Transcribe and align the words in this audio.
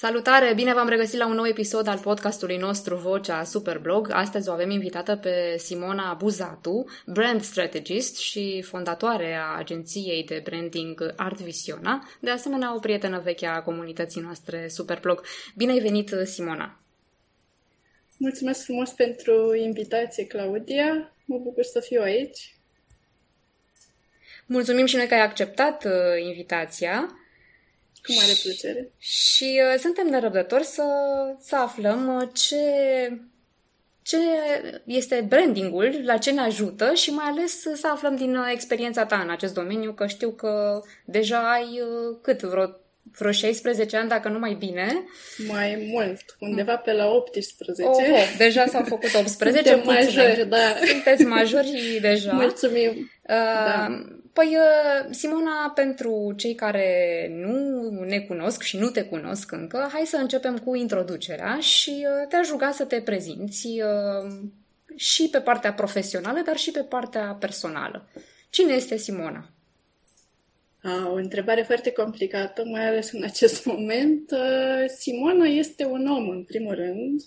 Salutare! 0.00 0.54
Bine 0.54 0.74
v-am 0.74 0.88
regăsit 0.88 1.18
la 1.18 1.26
un 1.26 1.34
nou 1.34 1.46
episod 1.46 1.86
al 1.86 1.98
podcastului 1.98 2.56
nostru 2.56 2.96
Vocea 2.96 3.44
Superblog. 3.44 4.10
Astăzi 4.12 4.48
o 4.48 4.52
avem 4.52 4.70
invitată 4.70 5.16
pe 5.16 5.56
Simona 5.56 6.14
Buzatu, 6.14 6.84
brand 7.06 7.42
strategist 7.42 8.16
și 8.16 8.62
fondatoare 8.62 9.34
a 9.34 9.56
agenției 9.56 10.24
de 10.24 10.40
branding 10.44 11.12
Art 11.16 11.40
Visiona, 11.40 12.08
de 12.20 12.30
asemenea 12.30 12.74
o 12.74 12.78
prietenă 12.78 13.18
veche 13.18 13.46
a 13.46 13.62
comunității 13.62 14.20
noastre 14.20 14.68
Superblog. 14.68 15.22
Bine 15.56 15.72
ai 15.72 15.80
venit, 15.80 16.14
Simona! 16.24 16.80
Mulțumesc 18.16 18.64
frumos 18.64 18.90
pentru 18.90 19.54
invitație, 19.54 20.26
Claudia. 20.26 21.12
Mă 21.24 21.38
bucur 21.38 21.62
să 21.62 21.80
fiu 21.80 22.02
aici. 22.02 22.56
Mulțumim 24.46 24.86
și 24.86 24.96
noi 24.96 25.06
că 25.06 25.14
ai 25.14 25.22
acceptat 25.22 25.84
uh, 25.84 25.92
invitația. 26.26 27.12
Cu 28.08 28.14
mare 28.14 28.32
plăcere. 28.42 28.90
Și 28.98 29.60
uh, 29.72 29.80
suntem 29.80 30.06
nerăbdători 30.06 30.64
să, 30.64 30.84
să 31.40 31.56
aflăm 31.56 32.16
uh, 32.16 32.28
ce, 32.32 32.56
ce 34.02 34.16
este 34.84 35.24
brandingul, 35.28 36.00
la 36.04 36.16
ce 36.16 36.30
ne 36.30 36.40
ajută 36.40 36.94
și 36.94 37.10
mai 37.10 37.26
ales 37.26 37.60
să 37.60 37.88
aflăm 37.92 38.16
din 38.16 38.36
uh, 38.36 38.50
experiența 38.52 39.06
ta 39.06 39.20
în 39.20 39.30
acest 39.30 39.54
domeniu, 39.54 39.92
că 39.92 40.06
știu 40.06 40.30
că 40.30 40.82
deja 41.04 41.52
ai 41.52 41.80
uh, 41.80 42.16
cât, 42.22 42.42
vreo 42.42 42.80
vreo 43.18 43.32
16 43.32 43.96
ani, 43.96 44.08
dacă 44.08 44.28
nu 44.28 44.38
mai 44.38 44.54
bine. 44.54 45.04
Mai 45.46 45.88
mult, 45.92 46.36
undeva 46.38 46.76
pe 46.76 46.92
la 46.92 47.06
18. 47.06 47.82
Oh, 47.82 47.90
oh 47.90 48.34
deja 48.38 48.66
s-au 48.66 48.84
făcut 48.84 49.14
18. 49.14 49.68
Suntem 49.68 49.86
majori, 49.86 50.46
da. 50.48 50.76
Sunteți 50.86 51.24
majori 51.24 51.98
deja. 52.00 52.32
Mulțumim. 52.32 53.10
Uh, 53.22 53.34
da. 53.64 53.88
Păi, 54.38 54.56
uh, 54.56 55.14
Simona, 55.14 55.72
pentru 55.74 56.32
cei 56.36 56.54
care 56.54 57.28
nu 57.30 57.88
ne 58.04 58.20
cunosc 58.20 58.62
și 58.62 58.76
nu 58.78 58.88
te 58.88 59.04
cunosc 59.04 59.52
încă, 59.52 59.88
hai 59.92 60.02
să 60.06 60.16
începem 60.16 60.58
cu 60.58 60.74
introducerea 60.74 61.58
și 61.58 61.90
uh, 61.90 62.28
te-aș 62.28 62.48
ruga 62.48 62.70
să 62.70 62.84
te 62.84 63.00
prezinți 63.00 63.66
uh, 63.66 64.32
și 64.96 65.28
pe 65.30 65.40
partea 65.40 65.72
profesională, 65.72 66.40
dar 66.44 66.56
și 66.56 66.70
pe 66.70 66.82
partea 66.82 67.36
personală. 67.40 68.08
Cine 68.50 68.72
este 68.72 68.96
Simona? 68.96 69.50
A, 70.82 71.08
o 71.10 71.14
întrebare 71.14 71.62
foarte 71.62 71.92
complicată, 71.92 72.64
mai 72.64 72.86
ales 72.86 73.12
în 73.12 73.22
acest 73.22 73.64
moment. 73.64 74.30
Simona 74.96 75.46
este 75.46 75.84
un 75.84 76.06
om, 76.06 76.28
în 76.28 76.44
primul 76.44 76.74
rând, 76.74 77.22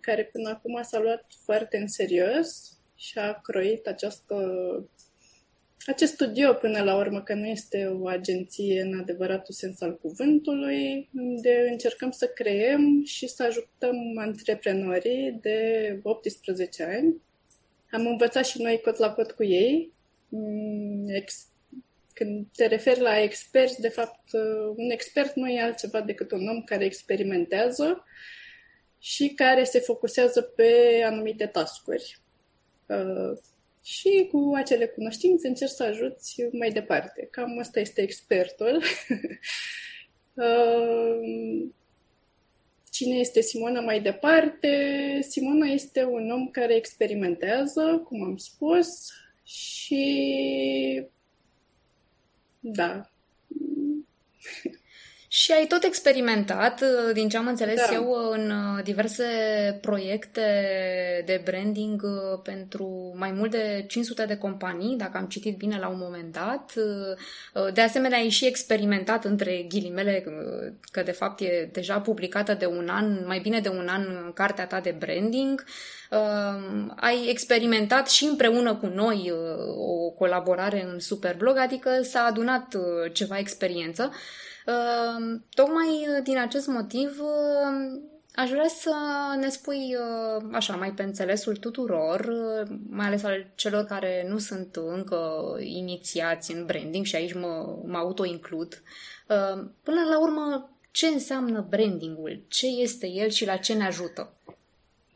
care 0.00 0.24
până 0.32 0.48
acum 0.48 0.80
s-a 0.82 1.00
luat 1.00 1.24
foarte 1.44 1.76
în 1.76 1.88
serios 1.88 2.78
și 2.94 3.18
a 3.18 3.32
croit 3.42 3.86
această 3.86 4.34
acest 5.86 6.12
studio, 6.12 6.52
până 6.52 6.82
la 6.82 6.96
urmă, 6.96 7.22
că 7.22 7.34
nu 7.34 7.46
este 7.46 7.86
o 7.86 8.06
agenție 8.06 8.80
în 8.80 8.98
adevăratul 8.98 9.54
sens 9.54 9.80
al 9.80 9.98
cuvântului, 9.98 11.08
unde 11.14 11.68
încercăm 11.70 12.10
să 12.10 12.26
creăm 12.26 13.04
și 13.04 13.26
să 13.26 13.42
ajutăm 13.42 13.96
antreprenorii 14.16 15.38
de 15.40 16.00
18 16.02 16.82
ani. 16.82 17.22
Am 17.90 18.06
învățat 18.06 18.46
și 18.46 18.62
noi 18.62 18.80
cot 18.84 18.96
la 18.96 19.12
cot 19.12 19.30
cu 19.30 19.44
ei. 19.44 19.92
Mm, 20.28 21.06
când 22.12 22.46
te 22.56 22.66
referi 22.66 23.00
la 23.00 23.20
experți, 23.20 23.80
de 23.80 23.88
fapt, 23.88 24.32
un 24.76 24.90
expert 24.90 25.34
nu 25.34 25.48
e 25.48 25.62
altceva 25.62 26.00
decât 26.00 26.30
un 26.30 26.48
om 26.48 26.62
care 26.62 26.84
experimentează 26.84 28.04
și 28.98 29.28
care 29.28 29.64
se 29.64 29.78
focusează 29.78 30.42
pe 30.42 31.02
anumite 31.04 31.46
tascuri 31.46 32.18
și 33.88 34.28
cu 34.32 34.52
acele 34.54 34.86
cunoștințe 34.86 35.48
încerci 35.48 35.70
să 35.70 35.82
ajuți 35.82 36.42
mai 36.52 36.70
departe. 36.70 37.28
Cam 37.30 37.58
asta 37.58 37.80
este 37.80 38.02
expertul. 38.02 38.82
Um, 40.34 41.74
cine 42.94 43.16
este 43.16 43.40
Simona 43.40 43.80
mai 43.80 44.00
departe? 44.00 45.18
Simona 45.28 45.66
este 45.66 46.04
un 46.04 46.30
om 46.30 46.48
care 46.48 46.74
experimentează, 46.74 48.02
cum 48.04 48.22
am 48.22 48.36
spus, 48.36 49.12
și 49.44 51.06
da, 52.60 53.10
și 55.30 55.52
ai 55.52 55.66
tot 55.66 55.82
experimentat, 55.82 56.80
uh, 56.80 57.12
din 57.12 57.28
ce 57.28 57.36
am 57.36 57.46
înțeles 57.46 57.76
da. 57.76 57.94
eu, 57.94 58.30
în 58.30 58.50
uh, 58.50 58.84
diverse 58.84 59.24
proiecte 59.80 60.42
de 61.26 61.40
branding 61.44 62.02
uh, 62.02 62.40
pentru 62.42 63.14
mai 63.18 63.32
mult 63.32 63.50
de 63.50 63.84
500 63.88 64.24
de 64.24 64.36
companii, 64.36 64.96
dacă 64.96 65.16
am 65.16 65.26
citit 65.26 65.56
bine 65.56 65.78
la 65.78 65.88
un 65.88 65.98
moment 66.00 66.32
dat. 66.32 66.72
De 67.72 67.80
asemenea, 67.80 68.18
ai 68.18 68.28
și 68.28 68.46
experimentat 68.46 69.24
între 69.24 69.64
ghilimele, 69.68 70.24
că 70.90 71.02
de 71.02 71.10
fapt 71.10 71.40
e 71.40 71.68
deja 71.72 72.00
publicată 72.00 72.54
de 72.54 72.66
un 72.66 72.88
an, 72.88 73.26
mai 73.26 73.38
bine 73.38 73.60
de 73.60 73.68
un 73.68 73.88
an, 73.88 74.32
cartea 74.32 74.66
ta 74.66 74.80
de 74.80 74.94
branding. 74.98 75.64
Ai 76.96 77.28
experimentat 77.28 78.08
și 78.08 78.24
împreună 78.24 78.74
cu 78.74 78.86
noi 78.86 79.32
o 79.76 80.10
colaborare 80.10 80.84
în 80.92 80.98
Superblog, 80.98 81.56
adică 81.56 81.90
s-a 82.02 82.20
adunat 82.20 82.76
ceva 83.12 83.38
experiență. 83.38 84.12
Ehm, 84.68 85.44
tocmai 85.54 85.86
uh, 85.86 86.22
din 86.22 86.38
acest 86.38 86.66
motiv 86.66 87.20
uh, 87.20 88.00
aș 88.34 88.50
vrea 88.50 88.68
să 88.68 88.94
ne 89.40 89.48
spui 89.48 89.96
uh, 89.96 90.48
așa 90.52 90.76
mai 90.76 90.92
pe 90.92 91.02
înțelesul 91.02 91.56
tuturor, 91.56 92.28
mai 92.88 93.06
ales 93.06 93.22
al 93.22 93.46
celor 93.54 93.84
care 93.84 94.26
nu 94.28 94.38
sunt 94.38 94.76
încă 94.76 95.56
inițiați 95.60 96.54
în 96.54 96.64
branding 96.66 97.04
și 97.04 97.16
aici 97.16 97.34
mă, 97.34 97.78
mă 97.84 97.96
auto-includ. 97.96 98.82
Ehm, 99.28 99.74
până 99.82 100.00
la 100.10 100.20
urmă, 100.20 100.70
ce 100.90 101.06
înseamnă 101.06 101.66
brandingul? 101.68 102.44
Ce 102.48 102.66
este 102.66 103.06
el 103.06 103.28
și 103.28 103.46
la 103.46 103.56
ce 103.56 103.74
ne 103.74 103.86
ajută? 103.86 104.37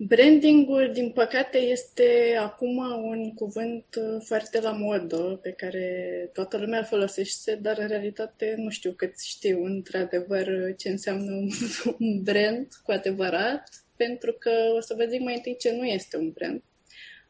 Brandingul, 0.06 0.90
din 0.92 1.10
păcate, 1.10 1.58
este 1.58 2.36
acum 2.40 2.76
un 3.02 3.34
cuvânt 3.34 3.84
uh, 3.98 4.22
foarte 4.24 4.60
la 4.60 4.72
modă, 4.72 5.38
pe 5.42 5.50
care 5.50 6.30
toată 6.32 6.56
lumea 6.56 6.78
îl 6.78 6.84
folosește, 6.84 7.58
dar 7.62 7.78
în 7.78 7.86
realitate 7.86 8.54
nu 8.56 8.70
știu 8.70 8.92
cât 8.92 9.20
știu 9.20 9.64
într-adevăr 9.64 10.74
ce 10.76 10.88
înseamnă 10.88 11.32
un 11.98 12.22
brand 12.22 12.66
cu 12.82 12.90
adevărat, 12.90 13.68
pentru 13.96 14.32
că 14.32 14.50
o 14.76 14.80
să 14.80 14.94
vă 14.96 15.04
zic 15.04 15.20
mai 15.20 15.34
întâi 15.34 15.56
ce 15.58 15.72
nu 15.72 15.84
este 15.84 16.16
un 16.16 16.30
brand. 16.30 16.62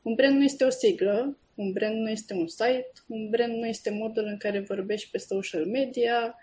Un 0.02 0.14
brand 0.14 0.36
nu 0.36 0.44
este 0.44 0.64
o 0.64 0.70
siglă, 0.70 1.38
un 1.54 1.72
brand 1.72 1.96
nu 1.96 2.10
este 2.10 2.34
un 2.34 2.48
site, 2.48 2.92
un 3.06 3.28
brand 3.30 3.52
nu 3.52 3.66
este 3.66 3.90
modul 3.90 4.24
în 4.24 4.36
care 4.36 4.60
vorbești 4.60 5.10
pe 5.10 5.18
social 5.18 5.64
media, 5.64 6.34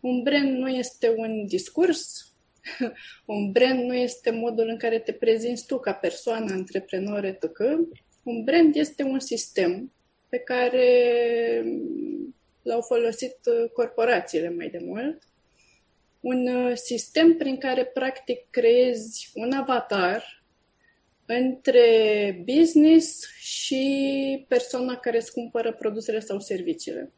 un 0.00 0.22
brand 0.22 0.56
nu 0.56 0.68
este 0.68 1.14
un 1.16 1.46
discurs, 1.46 2.34
un 3.24 3.52
brand 3.52 3.84
nu 3.84 3.94
este 3.94 4.30
modul 4.30 4.68
în 4.68 4.76
care 4.76 4.98
te 4.98 5.12
prezinți 5.12 5.66
tu 5.66 5.78
ca 5.78 5.92
persoană, 5.92 6.52
antreprenor, 6.52 7.24
etc. 7.24 7.58
Un 8.22 8.44
brand 8.44 8.76
este 8.76 9.02
un 9.02 9.20
sistem 9.20 9.92
pe 10.28 10.38
care 10.38 10.88
l-au 12.62 12.80
folosit 12.80 13.36
uh, 13.44 13.70
corporațiile 13.72 14.50
mai 14.50 14.68
de 14.68 14.80
mult. 14.84 15.22
Un 16.20 16.46
uh, 16.46 16.76
sistem 16.76 17.36
prin 17.36 17.58
care, 17.58 17.84
practic, 17.84 18.50
creezi 18.50 19.30
un 19.34 19.52
avatar 19.52 20.44
între 21.26 22.42
business 22.44 23.36
și 23.38 24.44
persoana 24.48 24.96
care 24.96 25.16
îți 25.16 25.32
cumpără 25.32 25.72
produsele 25.72 26.18
sau 26.18 26.40
serviciile. 26.40 27.12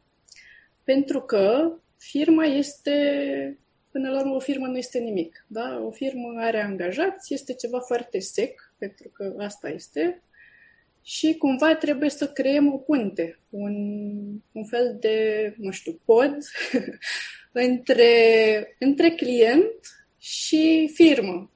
Pentru 0.83 1.21
că 1.21 1.73
firma 1.97 2.45
este 2.45 3.57
Până 3.91 4.09
la 4.09 4.19
urmă, 4.19 4.35
o 4.35 4.39
firmă 4.39 4.67
nu 4.67 4.77
este 4.77 4.99
nimic. 4.99 5.45
Da? 5.47 5.81
O 5.85 5.91
firmă 5.91 6.33
are 6.37 6.61
angajați, 6.61 7.33
este 7.33 7.53
ceva 7.53 7.79
foarte 7.79 8.19
sec, 8.19 8.73
pentru 8.77 9.09
că 9.09 9.35
asta 9.37 9.69
este, 9.69 10.21
și 11.01 11.35
cumva 11.37 11.75
trebuie 11.75 12.09
să 12.09 12.27
creăm 12.27 12.73
o 12.73 12.77
punte, 12.77 13.39
un, 13.49 13.75
un 14.51 14.65
fel 14.65 14.97
de, 14.99 15.53
nu 15.57 15.71
știu, 15.71 15.99
pod 16.05 16.37
între, 17.51 18.75
între 18.79 19.09
client 19.09 19.71
și 20.17 20.91
firmă. 20.93 21.51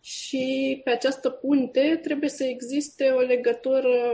Și 0.00 0.80
pe 0.84 0.90
această 0.90 1.30
punte 1.30 2.00
trebuie 2.02 2.28
să 2.28 2.44
existe 2.44 3.08
o 3.08 3.20
legătură, 3.20 4.12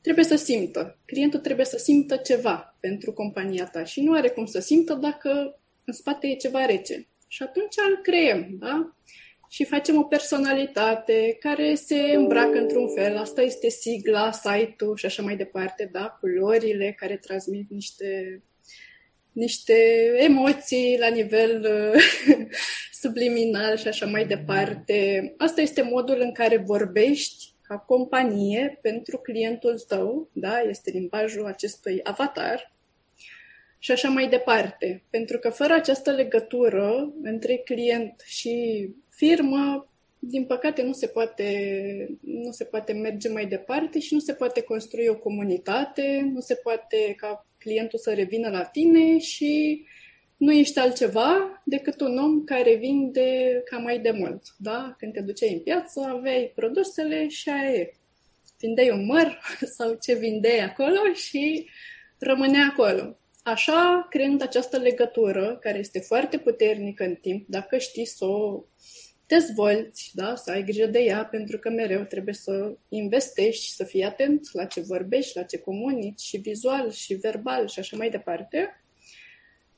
trebuie 0.00 0.24
să 0.24 0.36
simtă. 0.36 0.98
Clientul 1.04 1.40
trebuie 1.40 1.66
să 1.66 1.78
simtă 1.78 2.16
ceva 2.16 2.76
pentru 2.80 3.12
compania 3.12 3.66
ta 3.66 3.84
și 3.84 4.02
nu 4.02 4.12
are 4.12 4.28
cum 4.28 4.46
să 4.46 4.60
simtă 4.60 4.94
dacă 4.94 5.60
în 5.88 5.94
spate 5.94 6.26
e 6.26 6.34
ceva 6.34 6.64
rece. 6.64 7.08
Și 7.28 7.42
atunci 7.42 7.74
îl 7.88 8.00
creăm, 8.02 8.46
da? 8.50 8.96
Și 9.48 9.64
facem 9.64 9.98
o 9.98 10.02
personalitate 10.02 11.36
care 11.40 11.74
se 11.74 11.98
îmbracă 11.98 12.58
într-un 12.58 12.88
fel. 12.88 13.16
Asta 13.16 13.42
este 13.42 13.68
sigla, 13.68 14.32
site-ul 14.32 14.96
și 14.96 15.06
așa 15.06 15.22
mai 15.22 15.36
departe, 15.36 15.88
da? 15.92 16.16
Culorile 16.20 16.94
care 16.96 17.16
transmit 17.16 17.70
niște, 17.70 18.42
niște 19.32 19.74
emoții 20.18 20.96
la 20.98 21.08
nivel 21.08 21.66
subliminal 23.02 23.76
și 23.76 23.88
așa 23.88 24.06
mai 24.06 24.26
departe. 24.26 25.34
Asta 25.38 25.60
este 25.60 25.82
modul 25.82 26.20
în 26.20 26.32
care 26.32 26.56
vorbești 26.56 27.52
ca 27.62 27.78
companie 27.78 28.78
pentru 28.82 29.18
clientul 29.18 29.78
tău, 29.78 30.30
da? 30.32 30.60
Este 30.60 30.90
limbajul 30.90 31.46
acestui 31.46 32.00
avatar 32.02 32.76
și 33.78 33.90
așa 33.90 34.08
mai 34.08 34.28
departe. 34.28 35.02
Pentru 35.10 35.38
că 35.38 35.50
fără 35.50 35.74
această 35.74 36.10
legătură 36.10 37.12
între 37.22 37.56
client 37.56 38.22
și 38.24 38.88
firmă, 39.08 39.92
din 40.18 40.44
păcate 40.44 40.82
nu 40.82 40.92
se 40.92 41.06
poate, 41.06 41.48
nu 42.20 42.50
se 42.50 42.64
poate 42.64 42.92
merge 42.92 43.28
mai 43.28 43.46
departe 43.46 43.98
și 43.98 44.14
nu 44.14 44.20
se 44.20 44.32
poate 44.32 44.60
construi 44.60 45.08
o 45.08 45.16
comunitate, 45.16 46.30
nu 46.32 46.40
se 46.40 46.54
poate 46.54 47.14
ca 47.16 47.46
clientul 47.58 47.98
să 47.98 48.14
revină 48.14 48.50
la 48.50 48.64
tine 48.64 49.18
și 49.18 49.84
nu 50.36 50.52
ești 50.52 50.78
altceva 50.78 51.62
decât 51.64 52.00
un 52.00 52.18
om 52.18 52.44
care 52.44 52.74
vinde 52.74 53.62
ca 53.64 53.78
mai 53.78 53.98
de 53.98 54.10
mult. 54.10 54.42
Da? 54.58 54.94
Când 54.98 55.12
te 55.12 55.20
duceai 55.20 55.52
în 55.52 55.60
piață, 55.60 56.00
aveai 56.00 56.52
produsele 56.54 57.28
și 57.28 57.48
aia 57.48 57.72
e. 57.72 57.92
Vindeai 58.58 58.90
un 58.90 59.04
măr 59.04 59.40
sau 59.76 59.98
ce 60.02 60.14
vindeai 60.14 60.58
acolo 60.58 61.12
și 61.14 61.68
rămânea 62.18 62.68
acolo. 62.72 63.18
Așa, 63.50 64.06
creând 64.10 64.42
această 64.42 64.76
legătură, 64.76 65.58
care 65.60 65.78
este 65.78 65.98
foarte 65.98 66.38
puternică 66.38 67.04
în 67.04 67.14
timp, 67.14 67.48
dacă 67.48 67.78
știi 67.78 68.04
să 68.04 68.24
o 68.24 68.64
dezvolți, 69.26 70.10
da? 70.14 70.34
să 70.34 70.50
ai 70.50 70.62
grijă 70.62 70.86
de 70.86 70.98
ea, 70.98 71.24
pentru 71.24 71.58
că 71.58 71.70
mereu 71.70 72.02
trebuie 72.02 72.34
să 72.34 72.76
investești 72.88 73.64
și 73.64 73.72
să 73.72 73.84
fii 73.84 74.04
atent 74.04 74.48
la 74.52 74.64
ce 74.64 74.80
vorbești, 74.80 75.36
la 75.36 75.42
ce 75.42 75.58
comunici, 75.58 76.20
și 76.20 76.36
vizual, 76.36 76.90
și 76.90 77.14
verbal, 77.14 77.68
și 77.68 77.78
așa 77.78 77.96
mai 77.96 78.10
departe. 78.10 78.84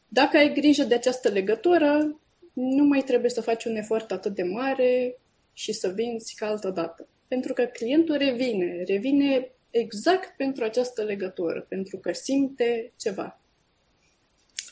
Dacă 0.09 0.37
ai 0.37 0.53
grijă 0.53 0.83
de 0.83 0.95
această 0.95 1.29
legătură, 1.29 2.21
nu 2.53 2.85
mai 2.85 3.01
trebuie 3.01 3.31
să 3.31 3.41
faci 3.41 3.65
un 3.65 3.77
efort 3.77 4.11
atât 4.13 4.35
de 4.35 4.43
mare 4.43 5.19
și 5.53 5.73
să 5.73 5.89
vinzi 5.89 6.35
ca 6.35 6.47
altă 6.47 6.71
dată. 6.71 7.09
Pentru 7.29 7.53
că 7.53 7.65
clientul 7.65 8.17
revine, 8.17 8.83
revine 8.87 9.51
exact 9.71 10.37
pentru 10.37 10.65
această 10.65 11.03
legătură, 11.03 11.67
pentru 11.69 11.99
că 11.99 12.13
simte 12.13 12.93
ceva. 12.97 13.40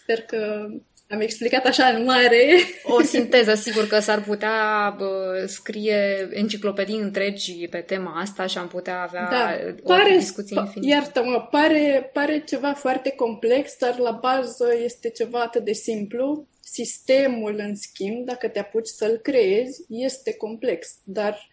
Sper 0.08 0.22
că 0.22 0.68
am 1.08 1.20
explicat 1.20 1.64
așa 1.64 1.86
în 1.86 2.04
mare. 2.04 2.58
O 2.82 3.02
sinteză, 3.02 3.54
sigur 3.54 3.86
că 3.86 3.98
s-ar 3.98 4.22
putea 4.22 4.94
bă, 4.98 5.44
scrie 5.46 6.28
enciclopedii 6.32 6.98
întregi 6.98 7.68
pe 7.70 7.78
tema 7.78 8.20
asta 8.20 8.46
și 8.46 8.58
am 8.58 8.68
putea 8.68 9.02
avea 9.02 9.28
da. 9.30 9.56
o 9.82 9.88
pare, 9.88 10.16
discuție 10.16 10.60
infinită. 10.60 10.94
Iartă-mă, 10.94 11.48
pare, 11.50 12.10
pare 12.12 12.44
ceva 12.46 12.72
foarte 12.72 13.10
complex, 13.10 13.76
dar 13.78 13.98
la 13.98 14.10
bază 14.10 14.68
este 14.84 15.10
ceva 15.10 15.40
atât 15.40 15.64
de 15.64 15.72
simplu. 15.72 16.48
Sistemul, 16.60 17.54
în 17.58 17.74
schimb, 17.76 18.26
dacă 18.26 18.48
te 18.48 18.58
apuci 18.58 18.88
să-l 18.88 19.16
creezi, 19.16 19.84
este 19.88 20.34
complex, 20.34 20.88
dar 21.04 21.48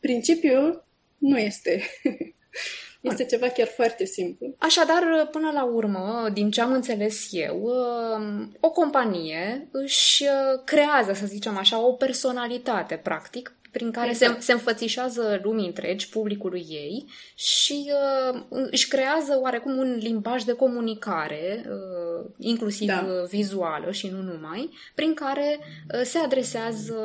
principiul 0.00 0.86
nu 1.18 1.38
este. 1.38 1.82
Este 3.00 3.24
ceva 3.24 3.48
chiar 3.48 3.66
foarte 3.66 4.04
simplu. 4.04 4.54
Așadar, 4.58 5.28
până 5.30 5.50
la 5.54 5.64
urmă, 5.64 6.28
din 6.32 6.50
ce 6.50 6.60
am 6.60 6.72
înțeles 6.72 7.28
eu, 7.30 7.62
um, 7.62 8.56
o 8.60 8.70
companie 8.70 9.68
își 9.70 10.22
uh, 10.22 10.62
creează, 10.64 11.12
să 11.12 11.26
zicem 11.26 11.56
așa, 11.56 11.86
o 11.86 11.92
personalitate, 11.92 12.94
practic, 12.94 13.54
prin 13.70 13.90
care 13.90 14.10
exact. 14.10 14.34
se, 14.34 14.40
se 14.40 14.52
înfățișează 14.52 15.40
lumii 15.42 15.66
întregi, 15.66 16.08
publicului 16.08 16.66
ei 16.68 17.06
și 17.34 17.92
uh, 18.32 18.40
își 18.70 18.88
creează 18.88 19.38
oarecum 19.40 19.76
un 19.76 19.98
limbaj 20.00 20.42
de 20.42 20.52
comunicare, 20.52 21.64
uh, 21.68 22.30
inclusiv 22.38 22.88
da. 22.88 23.04
vizuală 23.28 23.90
și 23.90 24.08
nu 24.08 24.22
numai, 24.22 24.70
prin 24.94 25.14
care 25.14 25.58
uh, 25.58 26.00
se 26.02 26.18
adresează 26.18 26.96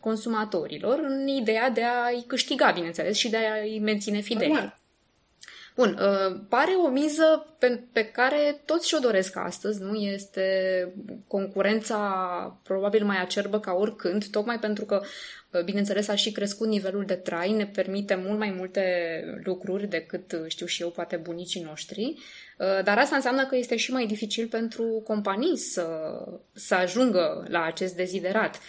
consumatorilor 0.00 0.98
în 1.02 1.28
ideea 1.28 1.70
de 1.70 1.82
a-i 1.82 2.24
câștiga, 2.26 2.70
bineînțeles, 2.70 3.16
și 3.16 3.30
de 3.30 3.36
a-i 3.36 3.78
menține 3.78 4.20
fideli. 4.20 4.50
Normal. 4.50 4.79
Bun, 5.80 5.98
uh, 6.00 6.40
pare 6.48 6.72
o 6.72 6.88
miză 6.88 7.46
pe, 7.58 7.82
pe 7.92 8.04
care 8.04 8.60
toți 8.64 8.88
și-o 8.88 8.98
doresc 8.98 9.36
astăzi, 9.36 9.82
nu? 9.82 9.94
Este 9.94 10.44
concurența 11.26 11.98
probabil 12.62 13.04
mai 13.04 13.20
acerbă 13.20 13.60
ca 13.60 13.72
oricând, 13.72 14.24
tocmai 14.24 14.58
pentru 14.58 14.84
că 14.84 15.02
Bineînțeles, 15.64 16.08
a 16.08 16.14
și 16.14 16.32
crescut 16.32 16.66
nivelul 16.66 17.04
de 17.04 17.14
trai, 17.14 17.52
ne 17.52 17.66
permite 17.66 18.14
mult 18.14 18.38
mai 18.38 18.50
multe 18.50 18.84
lucruri 19.44 19.86
decât, 19.86 20.40
știu 20.46 20.66
și 20.66 20.82
eu, 20.82 20.90
poate 20.90 21.16
bunicii 21.16 21.62
noștri, 21.62 22.14
dar 22.56 22.98
asta 22.98 23.16
înseamnă 23.16 23.46
că 23.46 23.56
este 23.56 23.76
și 23.76 23.92
mai 23.92 24.06
dificil 24.06 24.48
pentru 24.48 24.84
companii 25.04 25.56
să, 25.56 25.86
să 26.52 26.74
ajungă 26.74 27.46
la 27.48 27.62
acest 27.62 27.94
deziderat. 27.94 28.60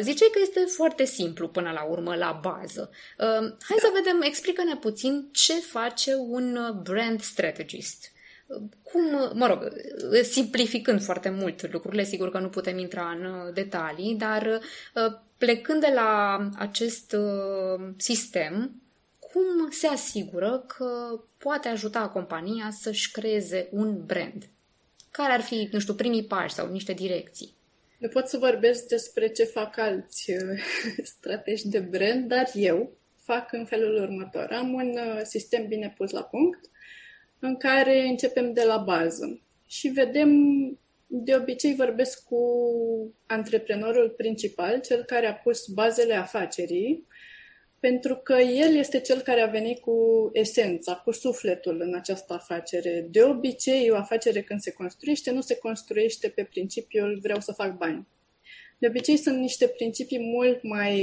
Ziceai 0.00 0.30
că 0.32 0.38
este 0.42 0.60
foarte 0.66 1.04
simplu 1.04 1.48
până 1.48 1.70
la 1.70 1.82
urmă, 1.82 2.14
la 2.14 2.40
bază. 2.42 2.90
Hai 3.60 3.76
să 3.78 3.92
vedem, 3.94 4.20
explică-ne 4.22 4.76
puțin 4.76 5.28
ce 5.32 5.54
face 5.54 6.14
un 6.14 6.58
brand 6.82 7.20
strategist 7.20 8.12
cum, 8.82 9.02
mă 9.34 9.46
rog, 9.46 9.72
simplificând 10.22 11.02
foarte 11.02 11.28
mult 11.28 11.72
lucrurile, 11.72 12.04
sigur 12.04 12.30
că 12.30 12.38
nu 12.38 12.48
putem 12.48 12.78
intra 12.78 13.10
în 13.10 13.52
detalii, 13.54 14.14
dar 14.14 14.60
plecând 15.38 15.80
de 15.80 15.92
la 15.94 16.38
acest 16.56 17.12
uh, 17.12 17.88
sistem, 17.96 18.82
cum 19.18 19.70
se 19.70 19.86
asigură 19.86 20.64
că 20.66 21.20
poate 21.38 21.68
ajuta 21.68 22.08
compania 22.08 22.70
să-și 22.80 23.10
creeze 23.10 23.68
un 23.70 24.04
brand? 24.06 24.48
Care 25.10 25.32
ar 25.32 25.40
fi, 25.40 25.68
nu 25.72 25.78
știu, 25.78 25.94
primii 25.94 26.24
pași 26.24 26.54
sau 26.54 26.70
niște 26.70 26.92
direcții? 26.92 27.56
Nu 27.98 28.08
pot 28.08 28.26
să 28.26 28.38
vorbesc 28.38 28.86
despre 28.86 29.28
ce 29.28 29.44
fac 29.44 29.78
alți 29.78 30.30
uh, 30.30 30.60
strategi 31.16 31.68
de 31.68 31.78
brand, 31.78 32.28
dar 32.28 32.50
eu 32.54 32.92
fac 33.16 33.52
în 33.52 33.64
felul 33.64 34.02
următor. 34.02 34.48
Am 34.52 34.72
un 34.72 34.88
uh, 34.88 35.20
sistem 35.22 35.66
bine 35.66 35.94
pus 35.96 36.10
la 36.10 36.22
punct 36.22 36.70
în 37.38 37.56
care 37.56 38.06
începem 38.06 38.52
de 38.52 38.62
la 38.62 38.76
bază 38.76 39.40
și 39.66 39.88
vedem 39.88 40.30
de 41.06 41.34
obicei 41.34 41.74
vorbesc 41.74 42.24
cu 42.24 42.40
antreprenorul 43.26 44.08
principal, 44.16 44.80
cel 44.80 45.04
care 45.04 45.26
a 45.26 45.34
pus 45.34 45.66
bazele 45.66 46.14
afacerii, 46.14 47.06
pentru 47.80 48.16
că 48.16 48.32
el 48.34 48.74
este 48.76 49.00
cel 49.00 49.20
care 49.20 49.40
a 49.40 49.46
venit 49.46 49.78
cu 49.78 50.30
esența, 50.32 50.94
cu 50.94 51.10
sufletul 51.10 51.80
în 51.80 51.94
această 51.94 52.32
afacere. 52.32 53.06
De 53.10 53.22
obicei, 53.22 53.90
o 53.90 53.96
afacere 53.96 54.42
când 54.42 54.60
se 54.60 54.72
construiește, 54.72 55.30
nu 55.30 55.40
se 55.40 55.56
construiește 55.56 56.28
pe 56.28 56.44
principiul 56.44 57.18
vreau 57.22 57.40
să 57.40 57.52
fac 57.52 57.76
bani. 57.76 58.06
De 58.78 58.86
obicei 58.86 59.16
sunt 59.16 59.38
niște 59.38 59.66
principii 59.66 60.20
mult 60.20 60.62
mai 60.62 61.02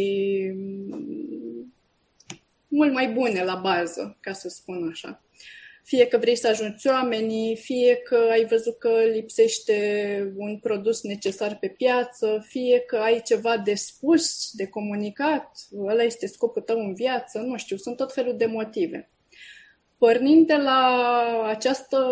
mult 2.67 2.93
mai 2.93 3.07
bune 3.07 3.43
la 3.43 3.55
bază, 3.55 4.17
ca 4.19 4.33
să 4.33 4.49
spun 4.49 4.89
așa 4.91 5.23
fie 5.85 6.07
că 6.07 6.17
vrei 6.17 6.35
să 6.35 6.47
ajungi 6.47 6.87
oamenii, 6.87 7.55
fie 7.55 7.95
că 7.95 8.27
ai 8.31 8.45
văzut 8.45 8.77
că 8.77 8.89
lipsește 9.13 10.33
un 10.35 10.57
produs 10.57 11.03
necesar 11.03 11.57
pe 11.57 11.67
piață, 11.67 12.45
fie 12.47 12.79
că 12.79 12.95
ai 12.95 13.21
ceva 13.21 13.57
de 13.57 13.73
spus, 13.73 14.49
de 14.51 14.67
comunicat, 14.67 15.51
ăla 15.77 16.03
este 16.03 16.27
scopul 16.27 16.61
tău 16.61 16.79
în 16.79 16.93
viață, 16.93 17.39
nu 17.39 17.57
știu, 17.57 17.77
sunt 17.77 17.95
tot 17.95 18.13
felul 18.13 18.37
de 18.37 18.45
motive. 18.45 19.09
Pornind 19.97 20.47
de 20.47 20.55
la 20.55 21.43
această 21.47 22.07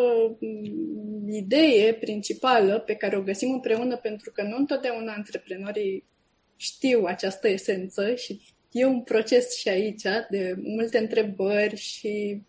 idee 1.28 1.94
principală 1.94 2.80
pe 2.80 2.96
care 2.96 3.18
o 3.18 3.22
găsim 3.22 3.52
împreună, 3.52 3.98
pentru 3.98 4.32
că 4.32 4.44
nu 4.44 4.56
întotdeauna 4.58 5.14
antreprenorii 5.14 6.06
știu 6.56 7.04
această 7.06 7.48
esență 7.48 8.16
și 8.16 8.42
e 8.72 8.86
un 8.86 9.02
proces 9.02 9.56
și 9.56 9.70
aici 9.70 10.04
de 10.30 10.56
multe 10.62 10.98
întrebări 10.98 11.76
și 11.76 12.42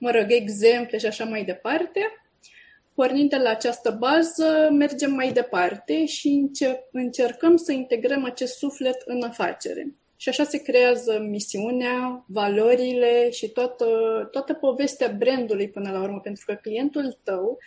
mă 0.00 0.10
rog, 0.10 0.26
exemple 0.28 0.98
și 0.98 1.06
așa 1.06 1.24
mai 1.24 1.44
departe. 1.44 2.00
Pornind 2.94 3.30
de 3.30 3.36
la 3.36 3.50
această 3.50 3.96
bază, 3.98 4.68
mergem 4.72 5.12
mai 5.12 5.32
departe 5.32 6.06
și 6.06 6.50
încercăm 6.92 7.56
să 7.56 7.72
integrăm 7.72 8.24
acest 8.24 8.56
suflet 8.56 9.02
în 9.04 9.22
afacere. 9.22 9.94
Și 10.16 10.28
așa 10.28 10.44
se 10.44 10.62
creează 10.62 11.18
misiunea, 11.28 12.24
valorile 12.26 13.30
și 13.30 13.48
toată, 13.48 13.86
toată 14.30 14.54
povestea 14.54 15.08
brandului 15.08 15.68
până 15.68 15.90
la 15.90 16.02
urmă, 16.02 16.20
pentru 16.20 16.44
că 16.46 16.54
clientul 16.54 17.18
tău, 17.22 17.58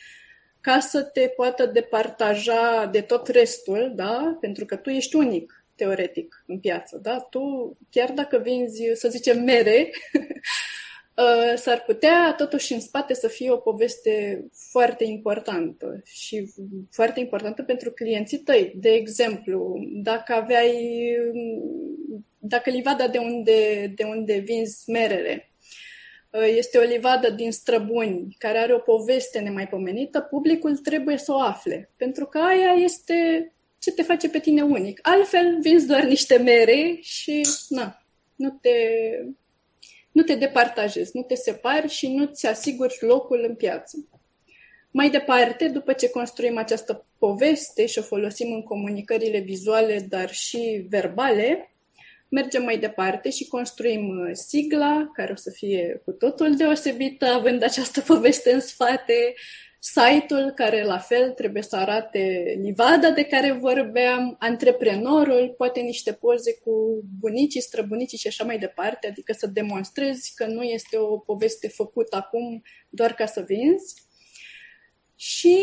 ca 0.62 0.80
să 0.80 1.04
te 1.04 1.28
poată 1.36 1.66
departaja 1.66 2.90
de 2.92 3.02
tot 3.02 3.28
restul, 3.28 3.92
da? 3.96 4.38
pentru 4.40 4.66
că 4.66 4.76
tu 4.76 4.90
ești 4.90 5.16
unic, 5.16 5.66
teoretic, 5.76 6.44
în 6.48 6.60
piață. 6.60 7.00
Da? 7.02 7.20
Tu, 7.20 7.78
chiar 7.90 8.12
dacă 8.12 8.38
vinzi, 8.38 8.84
să 8.94 9.10
zicem, 9.10 9.44
mere, 9.44 9.90
Uh, 10.14 10.22
s-ar 11.56 11.84
putea 11.86 12.34
totuși 12.38 12.74
în 12.74 12.80
spate 12.80 13.14
să 13.14 13.28
fie 13.28 13.52
o 13.52 13.58
poveste 13.58 14.46
foarte 14.52 15.04
importantă 15.04 16.02
și 16.04 16.52
foarte 16.92 17.20
importantă 17.20 17.64
pentru 17.64 17.92
clienții 17.92 18.38
tăi. 18.38 18.74
De 18.76 18.90
exemplu, 18.90 19.80
dacă 19.94 20.34
aveai, 20.34 21.16
dacă 22.40 22.70
livada 22.70 23.08
de 23.08 23.18
unde, 23.18 23.92
de 23.96 24.04
unde 24.04 24.38
vinzi 24.38 24.90
merele 24.90 25.52
uh, 26.30 26.54
este 26.58 26.78
o 26.78 26.82
livadă 26.82 27.30
din 27.30 27.52
străbuni 27.52 28.36
care 28.38 28.58
are 28.58 28.74
o 28.74 28.80
poveste 28.80 29.40
nemaipomenită, 29.40 30.20
publicul 30.20 30.78
trebuie 30.78 31.18
să 31.18 31.32
o 31.32 31.40
afle, 31.40 31.90
pentru 31.98 32.26
că 32.26 32.38
aia 32.38 32.84
este 32.84 33.48
ce 33.80 33.92
te 33.92 34.02
face 34.02 34.30
pe 34.30 34.40
tine 34.40 34.62
unic. 34.62 35.00
Altfel, 35.02 35.60
vinzi 35.62 35.88
doar 35.88 36.04
niște 36.04 36.38
mere 36.38 36.98
și 37.02 37.42
na, 37.70 38.06
nu 38.36 38.50
te, 38.62 38.70
nu 40.14 40.22
te 40.22 40.36
departajezi, 40.36 41.12
nu 41.14 41.22
te 41.22 41.36
separi 41.36 41.88
și 41.88 42.08
nu 42.08 42.26
ți 42.26 42.48
asiguri 42.48 42.98
locul 43.00 43.46
în 43.48 43.56
piață. 43.56 44.08
Mai 44.92 45.10
departe, 45.10 45.68
după 45.68 45.94
ce 45.94 46.10
construim 46.10 46.58
această 46.58 47.06
poveste 47.18 47.86
și 47.86 48.00
o 48.00 48.02
folosim 48.02 48.54
în 48.54 48.64
comunicările 48.64 49.40
vizuale, 49.40 50.06
dar 50.10 50.32
și 50.32 50.86
verbale, 50.90 51.74
mergem 52.30 52.64
mai 52.64 52.78
departe 52.78 53.30
și 53.30 53.48
construim 53.48 54.08
uh, 54.10 54.30
sigla, 54.34 55.12
care 55.14 55.32
o 55.32 55.36
să 55.36 55.50
fie 55.50 56.02
cu 56.06 56.12
totul 56.12 56.56
deosebită, 56.56 57.26
având 57.26 57.64
această 57.64 58.02
poveste 58.02 58.54
în 58.54 58.60
spate, 58.60 59.34
site-ul 59.86 60.52
care 60.52 60.84
la 60.84 60.98
fel 60.98 61.32
trebuie 61.32 61.62
să 61.62 61.76
arate 61.76 62.56
livada 62.62 63.12
de 63.12 63.24
care 63.24 63.52
vorbeam, 63.52 64.36
antreprenorul, 64.40 65.54
poate 65.58 65.80
niște 65.80 66.14
poze 66.14 66.54
cu 66.64 67.04
bunicii, 67.20 67.62
străbunicii 67.62 68.18
și 68.18 68.28
așa 68.28 68.44
mai 68.44 68.60
departe, 68.60 69.08
adică 69.08 69.34
să 69.34 69.48
demonstrezi 69.48 70.34
că 70.36 70.46
nu 70.46 70.62
este 70.62 70.98
o 70.98 71.18
poveste 71.18 71.68
făcută 71.68 72.16
acum 72.16 72.62
doar 72.90 73.14
ca 73.14 73.26
să 73.26 73.44
vinzi. 73.48 74.04
Și 75.16 75.58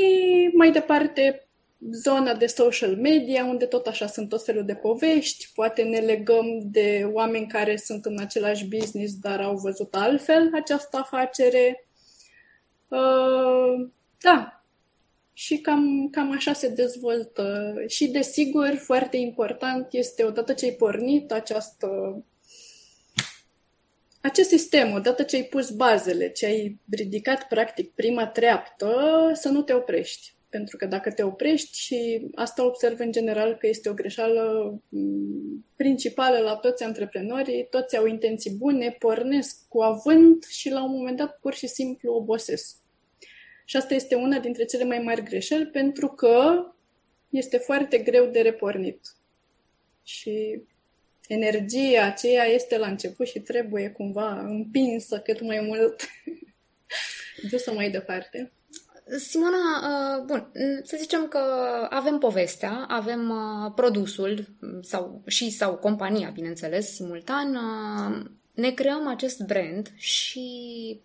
mai 0.54 0.72
departe, 0.72 1.48
zona 1.92 2.34
de 2.34 2.46
social 2.46 2.96
media, 2.96 3.44
unde 3.44 3.64
tot 3.64 3.86
așa 3.86 4.06
sunt 4.06 4.28
tot 4.28 4.44
felul 4.44 4.64
de 4.64 4.74
povești, 4.74 5.50
poate 5.54 5.82
ne 5.82 5.98
legăm 5.98 6.46
de 6.62 7.08
oameni 7.12 7.46
care 7.46 7.76
sunt 7.76 8.04
în 8.04 8.18
același 8.20 8.68
business, 8.68 9.14
dar 9.14 9.40
au 9.40 9.56
văzut 9.56 9.94
altfel 9.94 10.50
această 10.54 10.96
afacere. 10.96 11.86
Uh, 12.88 13.90
da, 14.22 14.60
și 15.32 15.58
cam, 15.58 16.08
cam 16.10 16.32
așa 16.32 16.52
se 16.52 16.68
dezvoltă. 16.68 17.74
Și, 17.86 18.08
desigur, 18.08 18.74
foarte 18.76 19.16
important 19.16 19.92
este, 19.92 20.24
odată 20.24 20.52
ce 20.52 20.64
ai 20.64 20.72
pornit 20.72 21.32
această, 21.32 21.88
acest 24.20 24.48
sistem, 24.48 24.92
odată 24.92 25.22
ce 25.22 25.36
ai 25.36 25.42
pus 25.42 25.70
bazele, 25.70 26.28
ce 26.28 26.46
ai 26.46 26.78
ridicat, 26.90 27.48
practic, 27.48 27.90
prima 27.90 28.26
treaptă, 28.26 28.92
să 29.34 29.48
nu 29.48 29.62
te 29.62 29.72
oprești. 29.72 30.32
Pentru 30.48 30.76
că 30.76 30.86
dacă 30.86 31.10
te 31.10 31.22
oprești 31.22 31.78
și 31.78 32.26
asta 32.34 32.66
observ 32.66 33.00
în 33.00 33.12
general 33.12 33.56
că 33.56 33.66
este 33.66 33.88
o 33.88 33.94
greșeală 33.94 34.74
mm, 34.88 35.64
principală 35.76 36.38
la 36.38 36.54
toți 36.54 36.84
antreprenorii, 36.84 37.66
toți 37.70 37.96
au 37.96 38.06
intenții 38.06 38.50
bune, 38.50 38.96
pornesc 38.98 39.68
cu 39.68 39.80
avânt 39.80 40.44
și 40.44 40.70
la 40.70 40.84
un 40.84 40.90
moment 40.90 41.16
dat 41.16 41.38
pur 41.40 41.54
și 41.54 41.66
simplu 41.66 42.12
obosesc. 42.12 42.76
Și 43.70 43.76
asta 43.76 43.94
este 43.94 44.14
una 44.14 44.38
dintre 44.38 44.64
cele 44.64 44.84
mai 44.84 44.98
mari 44.98 45.22
greșeli 45.22 45.66
pentru 45.66 46.08
că 46.08 46.64
este 47.28 47.56
foarte 47.56 47.98
greu 47.98 48.26
de 48.26 48.40
repornit. 48.40 49.00
Și 50.02 50.62
energia 51.28 52.04
aceea 52.04 52.44
este 52.44 52.78
la 52.78 52.86
început 52.86 53.26
și 53.26 53.38
trebuie 53.40 53.90
cumva 53.90 54.40
împinsă 54.40 55.18
cât 55.18 55.40
mai 55.40 55.60
mult 55.60 56.08
dusă 57.50 57.72
mai 57.72 57.90
departe. 57.90 58.52
Simona, 59.18 59.56
uh, 60.16 60.24
bun, 60.24 60.50
să 60.82 60.96
zicem 60.98 61.28
că 61.28 61.38
avem 61.90 62.18
povestea, 62.18 62.84
avem 62.88 63.30
uh, 63.30 63.72
produsul 63.74 64.46
sau 64.82 65.22
și 65.26 65.50
sau 65.50 65.76
compania, 65.76 66.30
bineînțeles, 66.30 66.94
simultan, 66.94 67.54
uh, 67.54 68.26
ne 68.54 68.70
creăm 68.70 69.06
acest 69.06 69.40
brand 69.40 69.92
și 69.96 71.00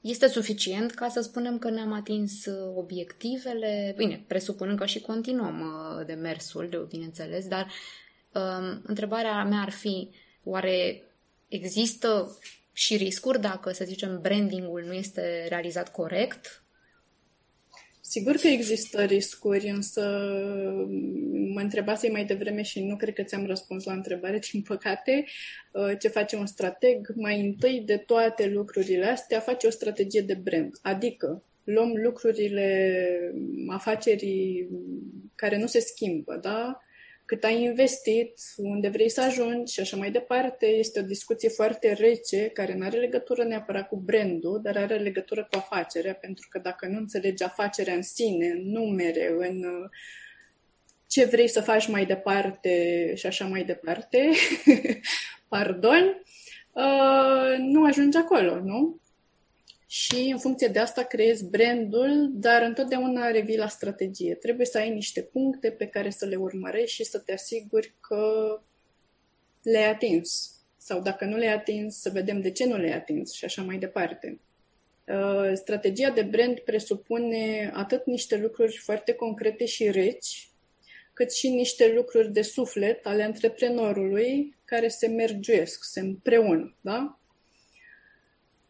este 0.00 0.26
suficient 0.26 0.94
ca 0.94 1.08
să 1.08 1.20
spunem 1.20 1.58
că 1.58 1.70
ne-am 1.70 1.92
atins 1.92 2.44
obiectivele, 2.74 3.94
bine, 3.96 4.24
presupunând 4.26 4.78
că 4.78 4.86
și 4.86 5.00
continuăm 5.00 5.64
demersul, 6.06 6.86
bineînțeles, 6.88 7.48
dar 7.48 7.66
um, 8.32 8.82
întrebarea 8.86 9.44
mea 9.44 9.60
ar 9.60 9.70
fi, 9.70 10.10
oare 10.44 11.02
există 11.48 12.38
și 12.72 12.96
riscuri 12.96 13.40
dacă, 13.40 13.72
să 13.72 13.84
zicem, 13.84 14.20
brandingul 14.20 14.82
nu 14.82 14.92
este 14.92 15.46
realizat 15.48 15.92
corect? 15.92 16.62
Sigur 18.08 18.36
că 18.36 18.46
există 18.46 19.04
riscuri, 19.04 19.68
însă 19.68 20.00
mă 21.52 21.60
întrebasei 21.60 22.10
mai 22.10 22.24
devreme 22.24 22.62
și 22.62 22.84
nu 22.84 22.96
cred 22.96 23.14
că 23.14 23.22
ți-am 23.22 23.46
răspuns 23.46 23.84
la 23.84 23.92
întrebare, 23.92 24.38
din 24.50 24.62
păcate. 24.62 25.24
Uh, 25.72 25.98
ce 25.98 26.08
face 26.08 26.36
un 26.36 26.46
strateg? 26.46 27.08
Mai 27.14 27.40
întâi 27.40 27.82
de 27.86 27.96
toate 27.96 28.46
lucrurile 28.46 29.06
astea 29.06 29.40
face 29.40 29.66
o 29.66 29.70
strategie 29.70 30.20
de 30.20 30.34
brand, 30.34 30.78
adică 30.82 31.44
luăm 31.64 31.92
lucrurile 31.96 32.98
afacerii 33.68 34.68
care 35.34 35.58
nu 35.58 35.66
se 35.66 35.80
schimbă, 35.80 36.38
da? 36.42 36.78
Cât 37.28 37.44
ai 37.44 37.62
investit, 37.62 38.38
unde 38.56 38.88
vrei 38.88 39.08
să 39.08 39.20
ajungi 39.20 39.72
și 39.72 39.80
așa 39.80 39.96
mai 39.96 40.10
departe. 40.10 40.66
Este 40.66 41.00
o 41.00 41.02
discuție 41.02 41.48
foarte 41.48 41.92
rece, 41.92 42.48
care 42.48 42.74
nu 42.74 42.84
are 42.84 42.98
legătură 42.98 43.44
neapărat 43.44 43.88
cu 43.88 43.96
brandul, 43.96 44.60
dar 44.62 44.76
are 44.76 44.96
legătură 44.96 45.48
cu 45.50 45.58
afacerea, 45.58 46.14
pentru 46.14 46.46
că 46.50 46.58
dacă 46.58 46.86
nu 46.86 46.96
înțelegi 46.98 47.42
afacerea 47.42 47.94
în 47.94 48.02
sine, 48.02 48.46
în 48.46 48.70
numere, 48.70 49.34
în 49.38 49.64
uh, 49.64 49.88
ce 51.06 51.24
vrei 51.24 51.48
să 51.48 51.60
faci 51.60 51.88
mai 51.88 52.06
departe 52.06 53.12
și 53.14 53.26
așa 53.26 53.46
mai 53.46 53.64
departe, 53.64 54.30
pardon, 55.54 56.22
uh, 56.72 57.58
nu 57.58 57.84
ajungi 57.84 58.16
acolo, 58.16 58.60
nu? 58.60 59.00
Și 59.90 60.28
în 60.32 60.38
funcție 60.38 60.68
de 60.68 60.78
asta 60.78 61.02
creezi 61.02 61.44
brandul, 61.44 62.30
dar 62.32 62.62
întotdeauna 62.62 63.30
revii 63.30 63.56
la 63.56 63.68
strategie. 63.68 64.34
Trebuie 64.34 64.66
să 64.66 64.78
ai 64.78 64.90
niște 64.90 65.22
puncte 65.22 65.70
pe 65.70 65.86
care 65.86 66.10
să 66.10 66.26
le 66.26 66.36
urmărești 66.36 66.94
și 66.94 67.04
să 67.04 67.18
te 67.18 67.32
asiguri 67.32 67.94
că 68.00 68.60
le-ai 69.62 69.90
atins. 69.90 70.52
Sau 70.76 71.00
dacă 71.00 71.24
nu 71.24 71.36
le-ai 71.36 71.54
atins, 71.54 72.00
să 72.00 72.10
vedem 72.10 72.40
de 72.40 72.50
ce 72.50 72.66
nu 72.66 72.76
le-ai 72.76 72.92
atins 72.92 73.32
și 73.32 73.44
așa 73.44 73.62
mai 73.62 73.78
departe. 73.78 74.40
Uh, 75.06 75.52
strategia 75.54 76.10
de 76.10 76.22
brand 76.22 76.58
presupune 76.58 77.70
atât 77.74 78.06
niște 78.06 78.36
lucruri 78.36 78.76
foarte 78.76 79.12
concrete 79.12 79.64
și 79.64 79.90
reci, 79.90 80.50
cât 81.12 81.32
și 81.32 81.48
niște 81.48 81.92
lucruri 81.94 82.32
de 82.32 82.42
suflet 82.42 83.06
ale 83.06 83.22
antreprenorului 83.22 84.56
care 84.64 84.88
se 84.88 85.06
mergiuiesc, 85.06 85.84
se 85.84 86.00
împreună, 86.00 86.76
da? 86.80 87.17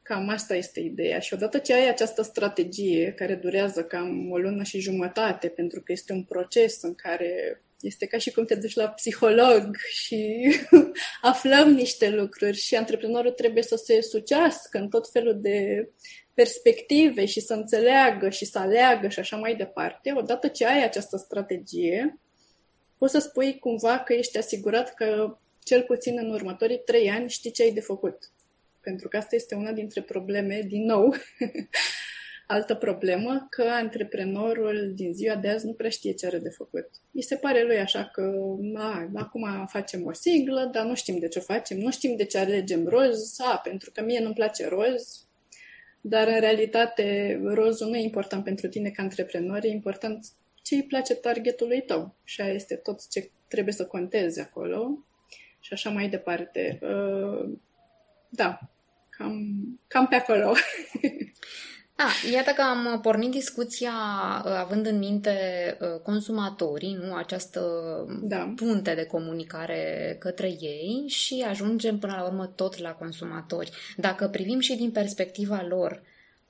Cam 0.08 0.28
asta 0.28 0.54
este 0.54 0.80
ideea. 0.80 1.18
Și 1.18 1.34
odată 1.34 1.58
ce 1.58 1.74
ai 1.74 1.88
această 1.88 2.22
strategie, 2.22 3.12
care 3.12 3.34
durează 3.34 3.84
cam 3.84 4.30
o 4.30 4.38
lună 4.38 4.62
și 4.62 4.80
jumătate, 4.80 5.48
pentru 5.48 5.82
că 5.82 5.92
este 5.92 6.12
un 6.12 6.22
proces 6.22 6.82
în 6.82 6.94
care 6.94 7.62
este 7.80 8.06
ca 8.06 8.18
și 8.18 8.30
cum 8.30 8.44
te 8.44 8.54
duci 8.54 8.74
la 8.74 8.88
psiholog 8.88 9.76
și 9.76 10.50
aflăm 11.22 11.70
niște 11.70 12.10
lucruri 12.10 12.56
și 12.56 12.76
antreprenorul 12.76 13.30
trebuie 13.30 13.62
să 13.62 13.76
se 13.76 14.00
sucească 14.00 14.78
în 14.78 14.88
tot 14.88 15.10
felul 15.10 15.40
de 15.40 15.88
perspective 16.34 17.24
și 17.24 17.40
să 17.40 17.54
înțeleagă 17.54 18.28
și 18.28 18.44
să 18.44 18.58
aleagă 18.58 19.08
și 19.08 19.18
așa 19.18 19.36
mai 19.36 19.56
departe. 19.56 20.12
Odată 20.16 20.48
ce 20.48 20.66
ai 20.66 20.84
această 20.84 21.16
strategie, 21.16 22.18
poți 22.98 23.12
să 23.12 23.18
spui 23.18 23.58
cumva 23.58 23.98
că 23.98 24.12
ești 24.12 24.38
asigurat 24.38 24.94
că 24.94 25.38
cel 25.62 25.82
puțin 25.82 26.18
în 26.18 26.30
următorii 26.30 26.82
trei 26.84 27.10
ani 27.10 27.30
știi 27.30 27.50
ce 27.50 27.62
ai 27.62 27.72
de 27.72 27.80
făcut 27.80 28.32
pentru 28.88 29.08
că 29.08 29.16
asta 29.16 29.34
este 29.34 29.54
una 29.54 29.72
dintre 29.72 30.02
probleme, 30.02 30.60
din 30.66 30.84
nou, 30.84 31.14
altă 32.56 32.74
problemă, 32.74 33.46
că 33.50 33.62
antreprenorul 33.62 34.92
din 34.94 35.14
ziua 35.14 35.36
de 35.36 35.48
azi 35.48 35.66
nu 35.66 35.72
prea 35.72 35.90
știe 35.90 36.12
ce 36.12 36.26
are 36.26 36.38
de 36.38 36.48
făcut. 36.48 36.88
Mi 37.10 37.22
se 37.22 37.36
pare 37.36 37.64
lui 37.64 37.78
așa 37.78 38.04
că, 38.04 38.32
a, 38.74 39.10
acum 39.14 39.66
facem 39.66 40.04
o 40.06 40.12
siglă, 40.12 40.70
dar 40.72 40.84
nu 40.84 40.94
știm 40.94 41.18
de 41.18 41.28
ce 41.28 41.38
o 41.38 41.42
facem, 41.42 41.78
nu 41.78 41.90
știm 41.90 42.16
de 42.16 42.24
ce 42.24 42.38
alegem 42.38 42.86
roz, 42.86 43.40
a, 43.40 43.56
pentru 43.56 43.90
că 43.90 44.02
mie 44.02 44.20
nu-mi 44.20 44.34
place 44.34 44.68
roz, 44.68 45.26
dar 46.00 46.28
în 46.28 46.40
realitate 46.40 47.38
rozul 47.44 47.88
nu 47.88 47.96
e 47.96 48.02
important 48.02 48.44
pentru 48.44 48.68
tine 48.68 48.90
ca 48.90 49.02
antreprenor, 49.02 49.64
e 49.64 49.68
important 49.68 50.26
ce 50.62 50.74
îi 50.74 50.84
place 50.84 51.14
targetului 51.14 51.82
tău. 51.82 52.14
Și 52.24 52.40
aia 52.40 52.52
este 52.52 52.74
tot 52.74 53.08
ce 53.08 53.30
trebuie 53.48 53.74
să 53.74 53.86
conteze 53.86 54.40
acolo 54.40 54.98
și 55.60 55.72
așa 55.72 55.90
mai 55.90 56.08
departe. 56.08 56.78
Uh, 56.82 57.50
da, 58.28 58.58
cam, 59.18 59.32
cam 59.88 60.06
pe 60.06 60.14
acolo. 60.14 60.52
A, 62.00 62.08
iată 62.32 62.50
că 62.50 62.62
am 62.62 63.00
pornit 63.00 63.30
discuția 63.30 63.92
uh, 64.44 64.50
având 64.50 64.86
în 64.86 64.98
minte 64.98 65.36
uh, 65.80 66.00
consumatorii, 66.02 66.98
nu 67.02 67.14
această 67.14 67.60
da. 68.22 68.52
punte 68.56 68.94
de 68.94 69.04
comunicare 69.04 70.16
către 70.18 70.46
ei 70.46 71.04
și 71.06 71.44
ajungem 71.48 71.98
până 71.98 72.14
la 72.16 72.24
urmă 72.24 72.46
tot 72.46 72.78
la 72.78 72.90
consumatori. 72.90 73.70
Dacă 73.96 74.28
privim 74.28 74.58
și 74.58 74.76
din 74.76 74.90
perspectiva 74.90 75.64
lor, 75.68 76.02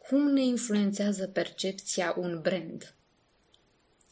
cum 0.09 0.33
ne 0.33 0.45
influențează 0.45 1.27
percepția 1.27 2.15
un 2.19 2.39
brand? 2.43 2.95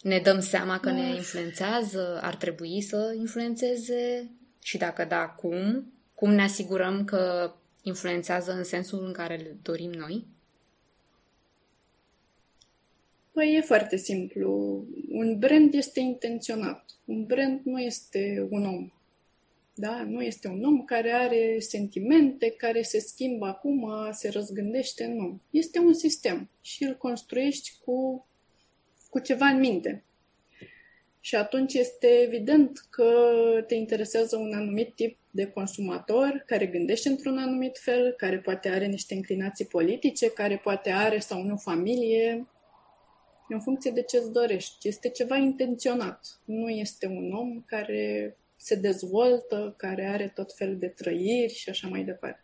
Ne 0.02 0.18
dăm 0.18 0.40
seama 0.40 0.80
că 0.80 0.90
ne 0.90 1.14
influențează? 1.14 2.20
Ar 2.22 2.34
trebui 2.34 2.80
să 2.80 3.14
influențeze? 3.18 4.30
Și 4.62 4.78
dacă 4.78 5.04
da, 5.04 5.24
cum? 5.26 5.92
Cum 6.14 6.30
ne 6.32 6.42
asigurăm 6.42 7.04
că 7.04 7.52
influențează 7.88 8.52
în 8.52 8.64
sensul 8.64 9.04
în 9.04 9.12
care 9.12 9.36
le 9.36 9.56
dorim 9.62 9.90
noi? 9.90 10.26
Păi 13.32 13.54
e 13.54 13.60
foarte 13.60 13.96
simplu. 13.96 14.50
Un 15.10 15.38
brand 15.38 15.74
este 15.74 16.00
intenționat. 16.00 16.84
Un 17.04 17.24
brand 17.24 17.60
nu 17.64 17.78
este 17.80 18.46
un 18.50 18.64
om. 18.64 18.90
Da? 19.74 20.04
Nu 20.04 20.22
este 20.22 20.48
un 20.48 20.64
om 20.64 20.84
care 20.84 21.10
are 21.10 21.56
sentimente, 21.58 22.50
care 22.50 22.82
se 22.82 22.98
schimbă 22.98 23.46
acum, 23.46 23.90
se 24.12 24.28
răzgândește, 24.28 25.06
nu. 25.06 25.40
Este 25.50 25.78
un 25.78 25.94
sistem 25.94 26.50
și 26.60 26.84
îl 26.84 26.96
construiești 26.96 27.72
cu, 27.84 28.26
cu 29.10 29.18
ceva 29.18 29.46
în 29.46 29.58
minte. 29.58 30.04
Și 31.20 31.36
atunci 31.36 31.74
este 31.74 32.06
evident 32.06 32.86
că 32.90 33.10
te 33.66 33.74
interesează 33.74 34.36
un 34.36 34.52
anumit 34.54 34.94
tip 34.94 35.18
de 35.36 35.46
consumator 35.46 36.42
care 36.46 36.66
gândește 36.66 37.08
într-un 37.08 37.38
anumit 37.38 37.78
fel, 37.78 38.12
care 38.12 38.38
poate 38.38 38.68
are 38.68 38.86
niște 38.86 39.14
inclinații 39.14 39.66
politice, 39.66 40.30
care 40.30 40.56
poate 40.56 40.90
are 40.90 41.18
sau 41.18 41.42
nu 41.42 41.56
familie, 41.56 42.46
în 43.48 43.60
funcție 43.60 43.90
de 43.90 44.02
ce 44.02 44.16
îți 44.16 44.32
dorești. 44.32 44.88
Este 44.88 45.08
ceva 45.08 45.36
intenționat. 45.36 46.40
Nu 46.44 46.68
este 46.68 47.06
un 47.06 47.32
om 47.32 47.62
care 47.66 48.36
se 48.56 48.74
dezvoltă, 48.74 49.74
care 49.76 50.06
are 50.06 50.32
tot 50.34 50.54
felul 50.56 50.78
de 50.78 50.88
trăiri 50.88 51.52
și 51.52 51.68
așa 51.68 51.88
mai 51.88 52.04
departe. 52.04 52.40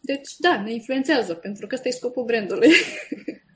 Deci, 0.00 0.36
da, 0.38 0.62
ne 0.62 0.72
influențează, 0.72 1.34
pentru 1.34 1.66
că 1.66 1.74
ăsta 1.74 1.88
e 1.88 1.92
scopul 1.92 2.24
brandului. 2.24 2.70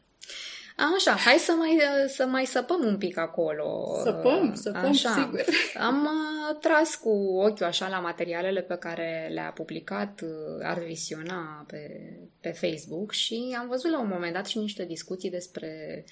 Așa, 0.97 1.11
hai 1.11 1.37
să 1.39 1.53
mai, 1.53 1.81
să 2.09 2.27
mai 2.27 2.45
săpăm 2.45 2.85
un 2.85 2.99
pic 2.99 3.19
acolo. 3.19 3.99
Săpăm, 4.03 4.55
săpăm, 4.55 4.89
așa. 4.89 5.11
sigur. 5.11 5.45
Am 5.89 6.03
uh, 6.03 6.59
tras 6.61 6.95
cu 6.95 7.39
ochiul 7.39 7.67
așa 7.67 7.89
la 7.89 7.99
materialele 7.99 8.61
pe 8.61 8.77
care 8.77 9.31
le-a 9.33 9.53
publicat 9.55 10.21
uh, 10.21 10.63
Ar 10.63 10.79
Visiona 10.79 11.65
pe, 11.67 12.13
pe 12.41 12.49
Facebook 12.49 13.13
și 13.13 13.57
am 13.59 13.69
văzut 13.69 13.91
la 13.91 14.01
un 14.01 14.09
moment 14.13 14.33
dat 14.33 14.47
și 14.47 14.59
niște 14.59 14.85
discuții 14.85 15.31
despre 15.31 16.05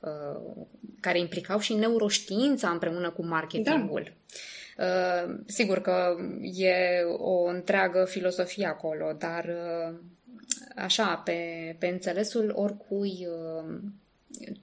uh, 0.00 0.64
care 1.00 1.18
implicau 1.18 1.58
și 1.58 1.74
neuroștiința 1.74 2.70
împreună 2.70 3.10
cu 3.10 3.24
marketingul. 3.24 4.02
Da. 4.02 4.12
Uh, 4.80 5.34
sigur 5.46 5.80
că 5.80 6.16
e 6.42 7.02
o 7.18 7.44
întreagă 7.44 8.04
filosofie 8.04 8.66
acolo, 8.66 9.12
dar 9.18 9.44
uh, 9.44 9.94
așa, 10.76 11.22
pe, 11.24 11.36
pe 11.78 11.86
înțelesul 11.86 12.52
oricui, 12.54 13.28
uh, 13.28 13.74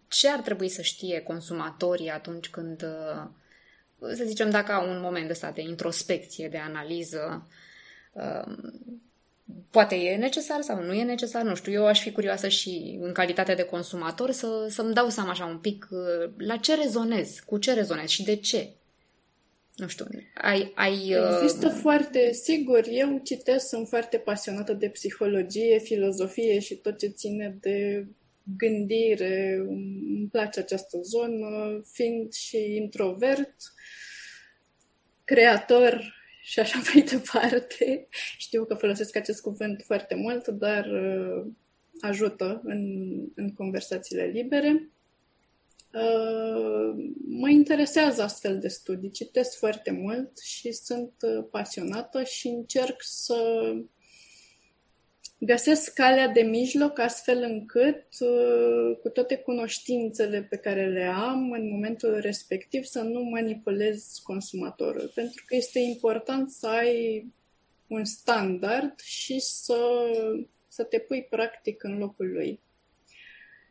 ce 0.07 0.29
ar 0.29 0.39
trebui 0.39 0.69
să 0.69 0.81
știe 0.81 1.21
consumatorii 1.21 2.09
atunci 2.09 2.49
când, 2.49 2.81
uh, 2.83 4.15
să 4.15 4.23
zicem, 4.23 4.49
dacă 4.49 4.71
au 4.71 4.89
un 4.89 5.01
moment 5.01 5.29
ăsta 5.29 5.51
de 5.51 5.61
introspecție, 5.61 6.47
de 6.47 6.57
analiză, 6.57 7.47
uh, 8.11 8.57
poate 9.69 9.95
e 9.95 10.15
necesar 10.15 10.61
sau 10.61 10.83
nu 10.83 10.93
e 10.93 11.03
necesar, 11.03 11.43
nu 11.43 11.55
știu, 11.55 11.71
eu 11.71 11.85
aș 11.85 12.01
fi 12.01 12.11
curioasă 12.11 12.47
și 12.47 12.97
în 13.01 13.11
calitate 13.11 13.53
de 13.53 13.63
consumator 13.63 14.31
să, 14.31 14.67
să-mi 14.69 14.93
dau 14.93 15.09
seama 15.09 15.29
așa 15.29 15.45
un 15.45 15.57
pic 15.57 15.87
la 16.37 16.57
ce 16.57 16.75
rezonez, 16.75 17.39
cu 17.45 17.57
ce 17.57 17.73
rezonez 17.73 18.07
și 18.07 18.23
de 18.23 18.35
ce. 18.35 18.69
Nu 19.75 19.87
știu, 19.87 20.05
ai... 20.33 20.71
ai 20.75 21.15
Există 21.41 21.67
uh... 21.67 21.77
foarte, 21.81 22.31
sigur, 22.31 22.85
eu 22.89 23.21
citesc, 23.23 23.67
sunt 23.67 23.87
foarte 23.87 24.17
pasionată 24.17 24.73
de 24.73 24.89
psihologie, 24.89 25.79
filozofie 25.79 26.59
și 26.59 26.75
tot 26.75 26.97
ce 26.97 27.07
ține 27.07 27.57
de 27.61 28.05
gândire, 28.57 29.55
îmi 29.67 30.27
place 30.31 30.59
această 30.59 31.01
zonă, 31.01 31.81
fiind 31.91 32.33
și 32.33 32.75
introvert, 32.75 33.55
creator 35.23 36.15
și 36.41 36.59
așa 36.59 36.81
mai 36.93 37.03
departe. 37.03 38.07
Știu 38.37 38.65
că 38.65 38.73
folosesc 38.73 39.15
acest 39.15 39.41
cuvânt 39.41 39.83
foarte 39.85 40.15
mult, 40.15 40.47
dar 40.47 40.85
uh, 40.85 41.45
ajută 42.01 42.61
în, 42.63 43.11
în 43.35 43.53
conversațiile 43.53 44.23
libere. 44.23 44.91
Uh, 45.93 47.05
mă 47.27 47.49
interesează 47.49 48.21
astfel 48.21 48.59
de 48.59 48.67
studii, 48.67 49.11
citesc 49.11 49.57
foarte 49.57 49.91
mult 49.91 50.37
și 50.37 50.71
sunt 50.71 51.13
uh, 51.21 51.45
pasionată 51.51 52.23
și 52.23 52.47
încerc 52.47 52.95
să 52.99 53.73
găsesc 55.37 55.93
calea 55.93 56.27
de 56.27 56.41
mijloc 56.41 56.99
astfel 56.99 57.43
încât, 57.43 58.05
uh, 58.19 58.97
cu 59.01 59.09
toate 59.09 59.37
cunoștințele 59.37 60.41
pe 60.49 60.57
care 60.57 60.87
le 60.87 61.03
am 61.03 61.51
în 61.51 61.69
momentul 61.69 62.19
respectiv, 62.19 62.83
să 62.83 63.01
nu 63.01 63.21
manipulez 63.21 64.19
consumatorul. 64.23 65.11
Pentru 65.15 65.43
că 65.45 65.55
este 65.55 65.79
important 65.79 66.49
să 66.49 66.67
ai 66.67 67.25
un 67.87 68.05
standard 68.05 68.99
și 68.99 69.39
să, 69.39 69.79
să 70.67 70.83
te 70.83 70.99
pui 70.99 71.27
practic 71.29 71.83
în 71.83 71.97
locul 71.97 72.31
lui. 72.31 72.59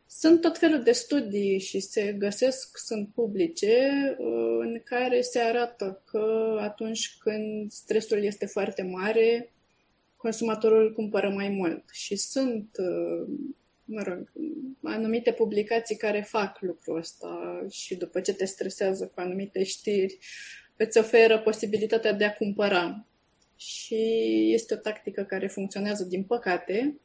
Sunt 0.09 0.41
tot 0.41 0.57
felul 0.57 0.83
de 0.83 0.91
studii 0.91 1.59
și 1.59 1.79
se 1.79 2.15
găsesc, 2.17 2.77
sunt 2.77 3.09
publice, 3.13 3.89
uh, 4.17 4.57
în 4.59 4.81
care 4.83 5.21
se 5.21 5.39
arată 5.39 6.01
că 6.05 6.57
atunci 6.59 7.17
când 7.19 7.71
stresul 7.71 8.23
este 8.23 8.45
foarte 8.45 8.81
mare, 8.83 9.51
consumatorul 10.17 10.93
cumpără 10.93 11.29
mai 11.29 11.49
mult. 11.49 11.83
Și 11.91 12.15
sunt, 12.15 12.69
uh, 12.77 13.35
mă 13.85 14.01
rog, 14.01 14.31
anumite 14.83 15.31
publicații 15.31 15.95
care 15.95 16.21
fac 16.21 16.61
lucrul 16.61 16.97
ăsta 16.97 17.65
și 17.69 17.95
după 17.95 18.21
ce 18.21 18.33
te 18.33 18.45
stresează 18.45 19.07
cu 19.07 19.19
anumite 19.19 19.63
știri, 19.63 20.17
îți 20.75 20.97
oferă 20.97 21.39
posibilitatea 21.39 22.13
de 22.13 22.25
a 22.25 22.33
cumpăra. 22.33 23.05
Și 23.55 24.05
este 24.53 24.73
o 24.73 24.77
tactică 24.77 25.23
care 25.23 25.47
funcționează, 25.47 26.03
din 26.03 26.23
păcate, 26.23 26.99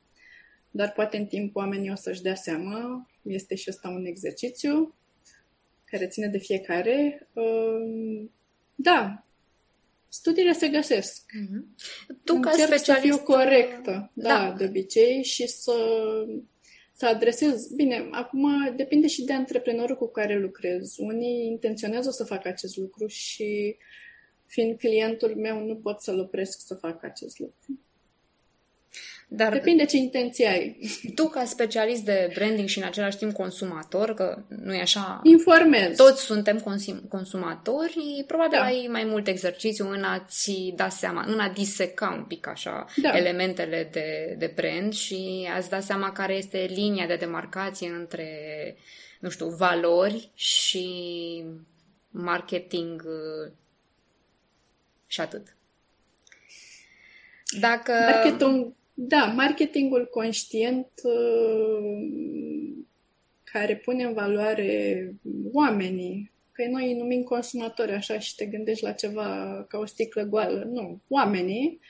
dar 0.71 0.93
poate 0.93 1.17
în 1.17 1.27
timp 1.27 1.57
oamenii 1.57 1.91
o 1.91 1.95
să-și 1.95 2.23
dea 2.23 2.35
seama. 2.35 3.11
Este 3.23 3.55
și 3.55 3.67
ăsta 3.71 3.89
un 3.89 4.05
exercițiu 4.05 4.95
care 5.85 6.07
ține 6.07 6.27
de 6.27 6.39
fiecare. 6.39 7.29
Um, 7.33 8.31
da, 8.75 9.25
studiile 10.13 10.53
se 10.53 10.69
găsesc. 10.69 11.23
Mm-hmm. 11.23 11.77
Tu 12.25 12.35
Încerc 12.35 12.43
ca 12.43 12.51
specialist... 12.51 12.85
să 12.85 12.95
fiu 13.01 13.19
corectă, 13.19 14.11
da, 14.15 14.29
da, 14.29 14.55
de 14.59 14.65
obicei, 14.65 15.23
și 15.23 15.47
să, 15.47 15.75
să 16.93 17.07
adresez... 17.07 17.67
Bine, 17.67 18.09
acum 18.11 18.73
depinde 18.77 19.07
și 19.07 19.25
de 19.25 19.33
antreprenorul 19.33 19.97
cu 19.97 20.11
care 20.11 20.39
lucrez. 20.39 20.95
Unii 20.97 21.47
intenționează 21.47 22.11
să 22.11 22.25
facă 22.25 22.49
acest 22.49 22.77
lucru 22.77 23.07
și 23.07 23.77
fiind 24.47 24.79
clientul 24.79 25.37
meu, 25.37 25.67
nu 25.67 25.77
pot 25.77 26.01
să-l 26.01 26.19
opresc 26.19 26.61
să 26.67 26.75
facă 26.75 27.07
acest 27.07 27.39
lucru. 27.39 27.81
Dar 29.35 29.53
Depinde 29.53 29.85
ce 29.85 29.97
intenție 29.97 30.49
ai. 30.49 30.79
Tu, 31.15 31.29
ca 31.29 31.45
specialist 31.45 32.05
de 32.05 32.31
branding 32.35 32.69
și 32.69 32.79
în 32.79 32.85
același 32.85 33.17
timp 33.17 33.33
consumator, 33.33 34.15
că 34.15 34.43
nu 34.49 34.75
e 34.75 34.81
așa... 34.81 35.21
Informez. 35.23 35.97
Toți 35.97 36.23
suntem 36.23 36.59
consum- 36.59 37.09
consumatori, 37.09 38.25
probabil 38.27 38.59
da. 38.59 38.65
ai 38.65 38.89
mai 38.91 39.05
mult 39.05 39.27
exercițiu 39.27 39.91
în 39.91 40.03
a-ți 40.05 40.73
da 40.77 40.89
seama, 40.89 41.25
în 41.27 41.39
a 41.39 41.49
diseca 41.49 42.15
un 42.19 42.25
pic 42.25 42.47
așa 42.47 42.87
da. 42.97 43.17
elementele 43.17 43.89
de, 43.93 44.35
de 44.39 44.53
brand 44.55 44.93
și 44.93 45.49
a-ți 45.57 45.71
da 45.71 45.81
seama 45.81 46.13
care 46.13 46.35
este 46.35 46.67
linia 46.75 47.07
de 47.07 47.17
demarcație 47.17 47.89
între, 47.89 48.29
nu 49.21 49.29
știu, 49.29 49.47
valori 49.49 50.31
și 50.35 50.87
marketing 52.11 53.03
și 55.07 55.21
atât. 55.21 55.57
Dacă... 57.61 57.93
Marketing, 57.93 58.73
da, 58.95 59.25
marketingul 59.25 60.09
conștient 60.11 60.89
uh, 61.03 62.07
care 63.45 63.77
pune 63.77 64.05
în 64.05 64.13
valoare 64.13 65.15
oamenii, 65.53 66.33
că 66.53 66.65
noi 66.71 66.87
îi 66.87 66.99
numim 66.99 67.23
consumatori 67.23 67.93
așa 67.93 68.19
și 68.19 68.35
te 68.35 68.47
gândești 68.47 68.85
la 68.85 68.93
ceva 68.93 69.65
ca 69.69 69.79
o 69.79 69.87
sticlă 69.87 70.23
goală. 70.23 70.65
Nu, 70.65 71.01
oamenii 71.09 71.81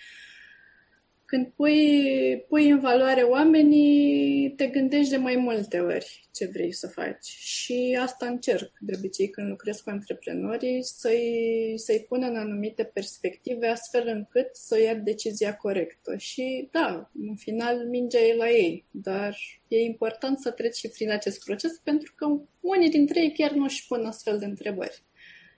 când 1.33 1.53
pui, 1.57 2.45
pui 2.49 2.69
în 2.69 2.81
valoare 2.81 3.23
oamenii, 3.23 4.51
te 4.51 4.67
gândești 4.67 5.11
de 5.11 5.17
mai 5.17 5.37
multe 5.37 5.81
ori 5.81 6.29
ce 6.33 6.47
vrei 6.53 6.73
să 6.73 6.87
faci. 6.87 7.25
Și 7.25 7.99
asta 8.01 8.27
încerc 8.27 8.73
de 8.81 8.93
obicei 8.97 9.29
când 9.29 9.49
lucrez 9.49 9.81
cu 9.81 9.91
antreprenorii, 9.91 10.83
să-i, 10.83 11.73
să-i 11.77 12.05
pun 12.09 12.23
în 12.23 12.37
anumite 12.37 12.85
perspective 12.85 13.67
astfel 13.67 14.07
încât 14.07 14.49
să 14.53 14.81
ia 14.81 14.95
decizia 14.95 15.57
corectă. 15.57 16.17
Și 16.17 16.69
da, 16.71 17.11
în 17.29 17.37
final 17.37 17.87
mingea 17.89 18.21
e 18.21 18.37
la 18.37 18.51
ei, 18.51 18.85
dar 18.91 19.37
e 19.69 19.77
important 19.77 20.39
să 20.39 20.51
treci 20.51 20.77
și 20.77 20.89
prin 20.89 21.11
acest 21.11 21.45
proces 21.45 21.81
pentru 21.85 22.13
că 22.17 22.27
unii 22.61 22.91
dintre 22.91 23.21
ei 23.21 23.33
chiar 23.33 23.51
nu 23.51 23.65
își 23.65 23.87
pun 23.87 24.05
astfel 24.05 24.39
de 24.39 24.45
întrebări. 24.45 25.03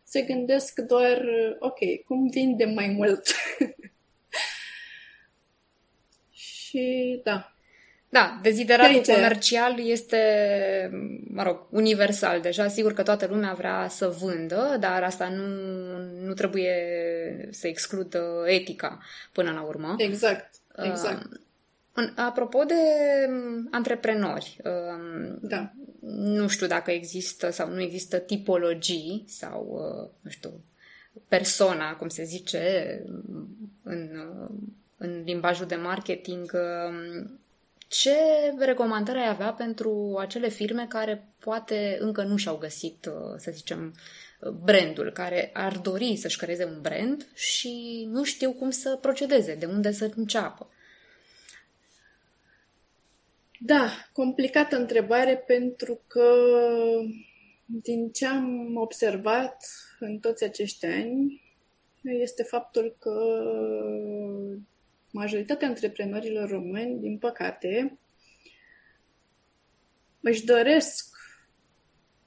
Se 0.04 0.22
gândesc 0.22 0.80
doar, 0.80 1.24
ok, 1.58 1.78
cum 2.06 2.28
vinde 2.28 2.64
mai 2.64 2.88
mult? 2.88 3.22
și 6.74 7.20
da. 7.24 7.48
Da, 8.08 8.38
dezideratul 8.42 9.00
de 9.04 9.12
comercial 9.12 9.88
este, 9.88 10.18
mă 11.28 11.42
rog, 11.42 11.66
universal. 11.70 12.40
Deja 12.40 12.68
sigur 12.68 12.92
că 12.92 13.02
toată 13.02 13.26
lumea 13.26 13.52
vrea 13.52 13.86
să 13.88 14.16
vândă, 14.20 14.76
dar 14.80 15.02
asta 15.02 15.28
nu, 15.28 15.46
nu 16.26 16.32
trebuie 16.32 16.72
să 17.50 17.66
excludă 17.66 18.44
etica 18.46 18.98
până 19.32 19.52
la 19.52 19.62
urmă. 19.62 19.94
Exact, 19.98 20.54
exact. 20.76 21.26
Uh, 21.32 22.08
apropo 22.16 22.64
de 22.64 22.74
antreprenori, 23.70 24.56
uh, 24.64 25.36
da. 25.40 25.72
nu 26.00 26.48
știu 26.48 26.66
dacă 26.66 26.90
există 26.90 27.50
sau 27.50 27.68
nu 27.68 27.80
există 27.80 28.18
tipologii 28.18 29.24
sau, 29.26 29.66
uh, 29.70 30.10
nu 30.20 30.30
știu, 30.30 30.64
persona, 31.28 31.96
cum 31.96 32.08
se 32.08 32.24
zice 32.24 33.02
în, 33.82 34.08
în 34.96 35.22
limbajul 35.24 35.66
de 35.66 35.74
marketing, 35.74 36.52
ce 37.88 38.16
recomandări 38.58 39.18
ai 39.18 39.28
avea 39.28 39.52
pentru 39.52 40.16
acele 40.18 40.48
firme 40.48 40.86
care 40.88 41.28
poate 41.38 41.96
încă 42.00 42.22
nu 42.22 42.36
și-au 42.36 42.56
găsit, 42.56 43.08
să 43.36 43.50
zicem, 43.50 43.94
brandul, 44.64 45.10
care 45.10 45.50
ar 45.52 45.78
dori 45.78 46.16
să-și 46.16 46.38
creeze 46.38 46.64
un 46.64 46.80
brand 46.80 47.26
și 47.34 48.04
nu 48.10 48.24
știu 48.24 48.52
cum 48.52 48.70
să 48.70 48.98
procedeze, 49.00 49.54
de 49.54 49.66
unde 49.66 49.92
să 49.92 50.10
înceapă? 50.16 50.68
Da, 53.60 53.90
complicată 54.12 54.76
întrebare 54.76 55.36
pentru 55.36 56.00
că 56.06 56.34
din 57.66 58.10
ce 58.12 58.26
am 58.26 58.76
observat 58.76 59.64
în 59.98 60.18
toți 60.18 60.44
acești 60.44 60.86
ani 60.86 61.42
este 62.02 62.42
faptul 62.42 62.96
că 62.98 63.42
majoritatea 65.14 65.68
antreprenorilor 65.68 66.48
români, 66.48 67.00
din 67.00 67.18
păcate, 67.18 67.98
își 70.20 70.44
doresc 70.44 71.12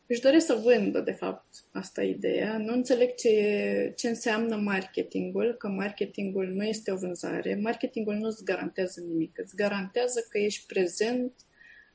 își 0.09 0.21
doresc 0.21 0.45
să 0.45 0.53
vândă, 0.53 0.99
de 0.99 1.11
fapt, 1.11 1.45
asta 1.71 2.03
e 2.03 2.09
ideea. 2.09 2.57
Nu 2.57 2.73
înțeleg 2.73 3.15
ce, 3.15 3.93
ce 3.95 4.07
înseamnă 4.07 4.55
marketingul, 4.55 5.55
că 5.57 5.67
marketingul 5.67 6.47
nu 6.47 6.63
este 6.63 6.91
o 6.91 6.95
vânzare. 6.95 7.55
Marketingul 7.55 8.13
nu 8.13 8.27
îți 8.27 8.43
garantează 8.43 9.01
nimic. 9.07 9.39
Îți 9.39 9.55
garantează 9.55 10.27
că 10.29 10.37
ești 10.37 10.65
prezent 10.65 11.33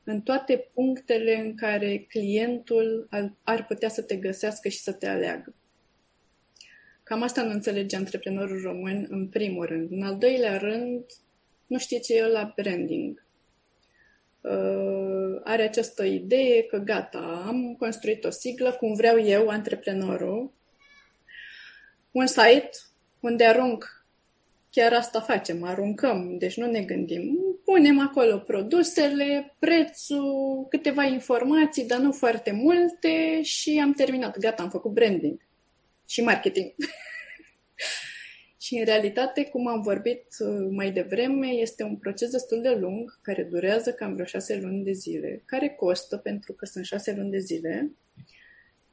în 0.03 0.21
toate 0.21 0.69
punctele 0.73 1.35
în 1.35 1.55
care 1.55 1.97
clientul 1.97 3.09
ar 3.43 3.65
putea 3.65 3.89
să 3.89 4.01
te 4.01 4.15
găsească 4.15 4.69
și 4.69 4.79
să 4.79 4.91
te 4.91 5.07
aleagă. 5.07 5.53
Cam 7.03 7.21
asta 7.21 7.43
nu 7.43 7.51
înțelege 7.51 7.95
antreprenorul 7.95 8.61
român 8.61 9.07
în 9.09 9.27
primul 9.27 9.65
rând. 9.65 9.91
În 9.91 10.03
al 10.03 10.17
doilea 10.17 10.57
rând, 10.57 11.03
nu 11.67 11.77
știe 11.77 11.99
ce 11.99 12.17
e 12.17 12.27
la 12.27 12.53
branding. 12.55 13.25
Uh, 14.41 15.41
are 15.43 15.63
această 15.63 16.03
idee 16.03 16.63
că 16.63 16.77
gata, 16.77 17.43
am 17.47 17.75
construit 17.79 18.23
o 18.23 18.29
siglă 18.29 18.71
cum 18.71 18.93
vreau 18.93 19.19
eu, 19.19 19.47
antreprenorul, 19.47 20.51
un 22.11 22.27
site 22.27 22.69
unde 23.19 23.45
arunc, 23.45 24.05
chiar 24.69 24.93
asta 24.93 25.21
facem, 25.21 25.63
aruncăm, 25.63 26.37
deci 26.37 26.57
nu 26.57 26.65
ne 26.65 26.81
gândim, 26.81 27.39
punem 27.65 27.99
acolo 27.99 28.37
produsele, 28.37 29.55
prețul, 29.59 30.65
câteva 30.69 31.03
informații, 31.03 31.87
dar 31.87 31.99
nu 31.99 32.11
foarte 32.11 32.51
multe 32.51 33.41
și 33.41 33.79
am 33.83 33.93
terminat, 33.93 34.37
gata, 34.37 34.63
am 34.63 34.69
făcut 34.69 34.91
branding 34.91 35.41
și 36.13 36.21
marketing. 36.21 36.73
Și 38.59 38.75
în 38.75 38.85
realitate, 38.85 39.43
cum 39.45 39.67
am 39.67 39.81
vorbit 39.81 40.25
uh, 40.39 40.67
mai 40.71 40.91
devreme, 40.91 41.47
este 41.47 41.83
un 41.83 41.97
proces 41.97 42.31
destul 42.31 42.61
de 42.61 42.69
lung, 42.69 43.19
care 43.21 43.43
durează 43.43 43.91
cam 43.93 44.13
vreo 44.13 44.25
șase 44.25 44.59
luni 44.61 44.83
de 44.83 44.91
zile, 44.91 45.43
care 45.45 45.69
costă 45.69 46.17
pentru 46.17 46.53
că 46.53 46.65
sunt 46.65 46.85
șase 46.85 47.13
luni 47.15 47.31
de 47.31 47.39
zile 47.39 47.91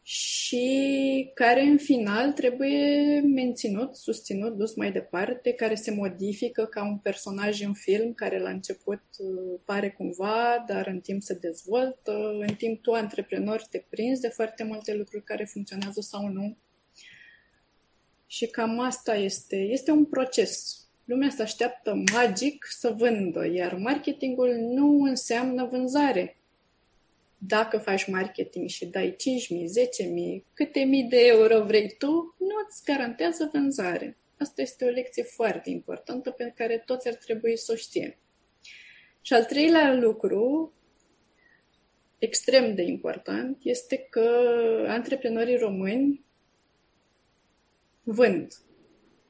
și 0.03 1.31
care 1.35 1.61
în 1.61 1.79
final 1.79 2.33
trebuie 2.33 3.21
menținut, 3.21 3.97
susținut, 3.97 4.57
dus 4.57 4.75
mai 4.75 4.93
departe, 4.93 5.53
care 5.53 5.75
se 5.75 5.91
modifică 5.91 6.65
ca 6.65 6.85
un 6.85 6.99
personaj 6.99 7.61
în 7.61 7.75
film 7.75 8.13
care 8.13 8.39
la 8.39 8.51
început 8.51 9.03
uh, 9.19 9.61
pare 9.65 9.91
cumva, 9.91 10.65
dar 10.67 10.87
în 10.87 11.01
timp 11.01 11.23
se 11.23 11.39
dezvoltă, 11.41 12.13
în 12.49 12.55
timp 12.55 12.83
tu, 12.83 12.93
antreprenor, 12.93 13.63
te 13.71 13.85
prinzi 13.89 14.21
de 14.21 14.29
foarte 14.29 14.65
multe 14.65 14.95
lucruri 14.95 15.25
care 15.25 15.45
funcționează 15.45 16.01
sau 16.01 16.29
nu 16.29 16.57
și 18.31 18.47
cam 18.47 18.79
asta 18.79 19.15
este. 19.15 19.57
Este 19.57 19.91
un 19.91 20.05
proces. 20.05 20.79
Lumea 21.05 21.31
se 21.31 21.43
așteaptă 21.43 22.03
magic 22.13 22.67
să 22.69 22.95
vândă, 22.97 23.47
iar 23.47 23.75
marketingul 23.75 24.55
nu 24.55 25.03
înseamnă 25.03 25.65
vânzare. 25.65 26.37
Dacă 27.39 27.79
faci 27.79 28.07
marketing 28.07 28.69
și 28.69 28.87
dai 28.87 29.17
5.000, 29.17 29.17
10.000, 30.39 30.43
câte 30.53 30.81
mii 30.81 31.03
de 31.03 31.27
euro 31.27 31.65
vrei 31.65 31.95
tu, 31.99 32.11
nu 32.39 32.55
îți 32.67 32.85
garantează 32.85 33.51
vânzare. 33.53 34.17
Asta 34.39 34.63
este 34.63 34.85
o 34.85 34.89
lecție 34.89 35.23
foarte 35.23 35.71
importantă 35.71 36.31
pe 36.31 36.53
care 36.57 36.83
toți 36.87 37.09
ar 37.09 37.15
trebui 37.15 37.57
să 37.57 37.73
o 37.73 37.77
știe. 37.77 38.19
Și 39.21 39.33
al 39.33 39.45
treilea 39.45 39.95
lucru, 39.95 40.73
extrem 42.19 42.75
de 42.75 42.83
important, 42.83 43.59
este 43.63 43.97
că 44.11 44.31
antreprenorii 44.89 45.57
români 45.57 46.29
vând. 48.03 48.55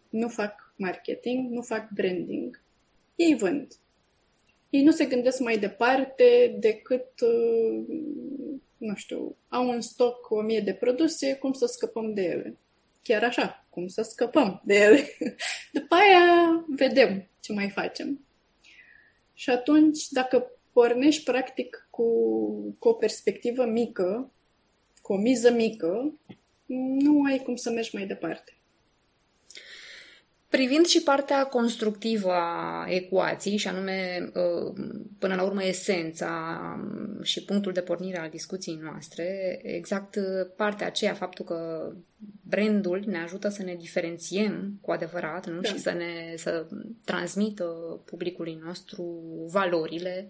Nu 0.08 0.28
fac 0.28 0.74
marketing, 0.76 1.50
nu 1.50 1.62
fac 1.62 1.90
branding. 1.90 2.62
Ei 3.14 3.34
vând. 3.34 3.74
Ei 4.70 4.82
nu 4.82 4.90
se 4.90 5.04
gândesc 5.04 5.40
mai 5.40 5.58
departe 5.58 6.56
decât, 6.58 7.20
uh, 7.20 7.84
nu 8.76 8.94
știu, 8.94 9.36
au 9.48 9.70
în 9.70 9.80
stoc 9.80 10.30
o 10.30 10.40
mie 10.40 10.60
de 10.60 10.74
produse, 10.74 11.34
cum 11.34 11.52
să 11.52 11.66
scăpăm 11.66 12.14
de 12.14 12.22
ele. 12.22 12.56
Chiar 13.02 13.24
așa, 13.24 13.66
cum 13.70 13.88
să 13.88 14.02
scăpăm 14.02 14.62
de 14.64 14.74
ele. 14.74 15.04
După 15.72 15.94
aia 15.94 16.64
vedem 16.68 17.28
ce 17.40 17.52
mai 17.52 17.70
facem. 17.70 18.24
Și 19.34 19.50
atunci, 19.50 20.08
dacă 20.08 20.50
pornești 20.72 21.24
practic 21.24 21.88
cu, 21.90 22.04
cu 22.78 22.88
o 22.88 22.92
perspectivă 22.92 23.64
mică, 23.64 24.30
cu 25.02 25.12
o 25.12 25.16
miză 25.16 25.50
mică, 25.50 26.14
nu 26.66 27.22
ai 27.22 27.38
cum 27.38 27.56
să 27.56 27.70
mergi 27.70 27.94
mai 27.94 28.06
departe. 28.06 28.59
Privind 30.50 30.86
și 30.86 31.02
partea 31.02 31.46
constructivă 31.46 32.32
a 32.32 32.86
ecuației, 32.88 33.56
și 33.56 33.68
anume, 33.68 34.30
uh, 34.34 34.72
până 35.18 35.34
la 35.34 35.42
urmă, 35.42 35.64
esența 35.64 36.60
um, 36.82 37.22
și 37.22 37.44
punctul 37.44 37.72
de 37.72 37.80
pornire 37.80 38.18
al 38.18 38.28
discuției 38.28 38.78
noastre, 38.82 39.60
exact 39.62 40.16
uh, 40.16 40.50
partea 40.56 40.86
aceea, 40.86 41.14
faptul 41.14 41.44
că 41.44 41.90
brandul 42.48 43.02
ne 43.06 43.18
ajută 43.18 43.48
să 43.48 43.62
ne 43.62 43.74
diferențiem 43.74 44.78
cu 44.80 44.90
adevărat 44.90 45.46
nu? 45.46 45.60
Da. 45.60 45.68
și 45.68 45.78
să 45.78 45.90
ne 45.90 46.34
să 46.36 46.66
transmită 47.04 47.64
publicului 48.04 48.58
nostru 48.64 49.22
valorile. 49.52 50.28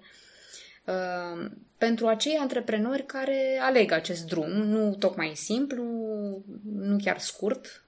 Uh, 0.86 1.50
pentru 1.78 2.06
acei 2.06 2.36
antreprenori 2.40 3.06
care 3.06 3.58
aleg 3.60 3.92
acest 3.92 4.26
drum, 4.26 4.50
nu 4.50 4.94
tocmai 4.94 5.32
simplu, 5.34 5.84
nu 6.72 6.96
chiar 7.02 7.18
scurt, 7.18 7.84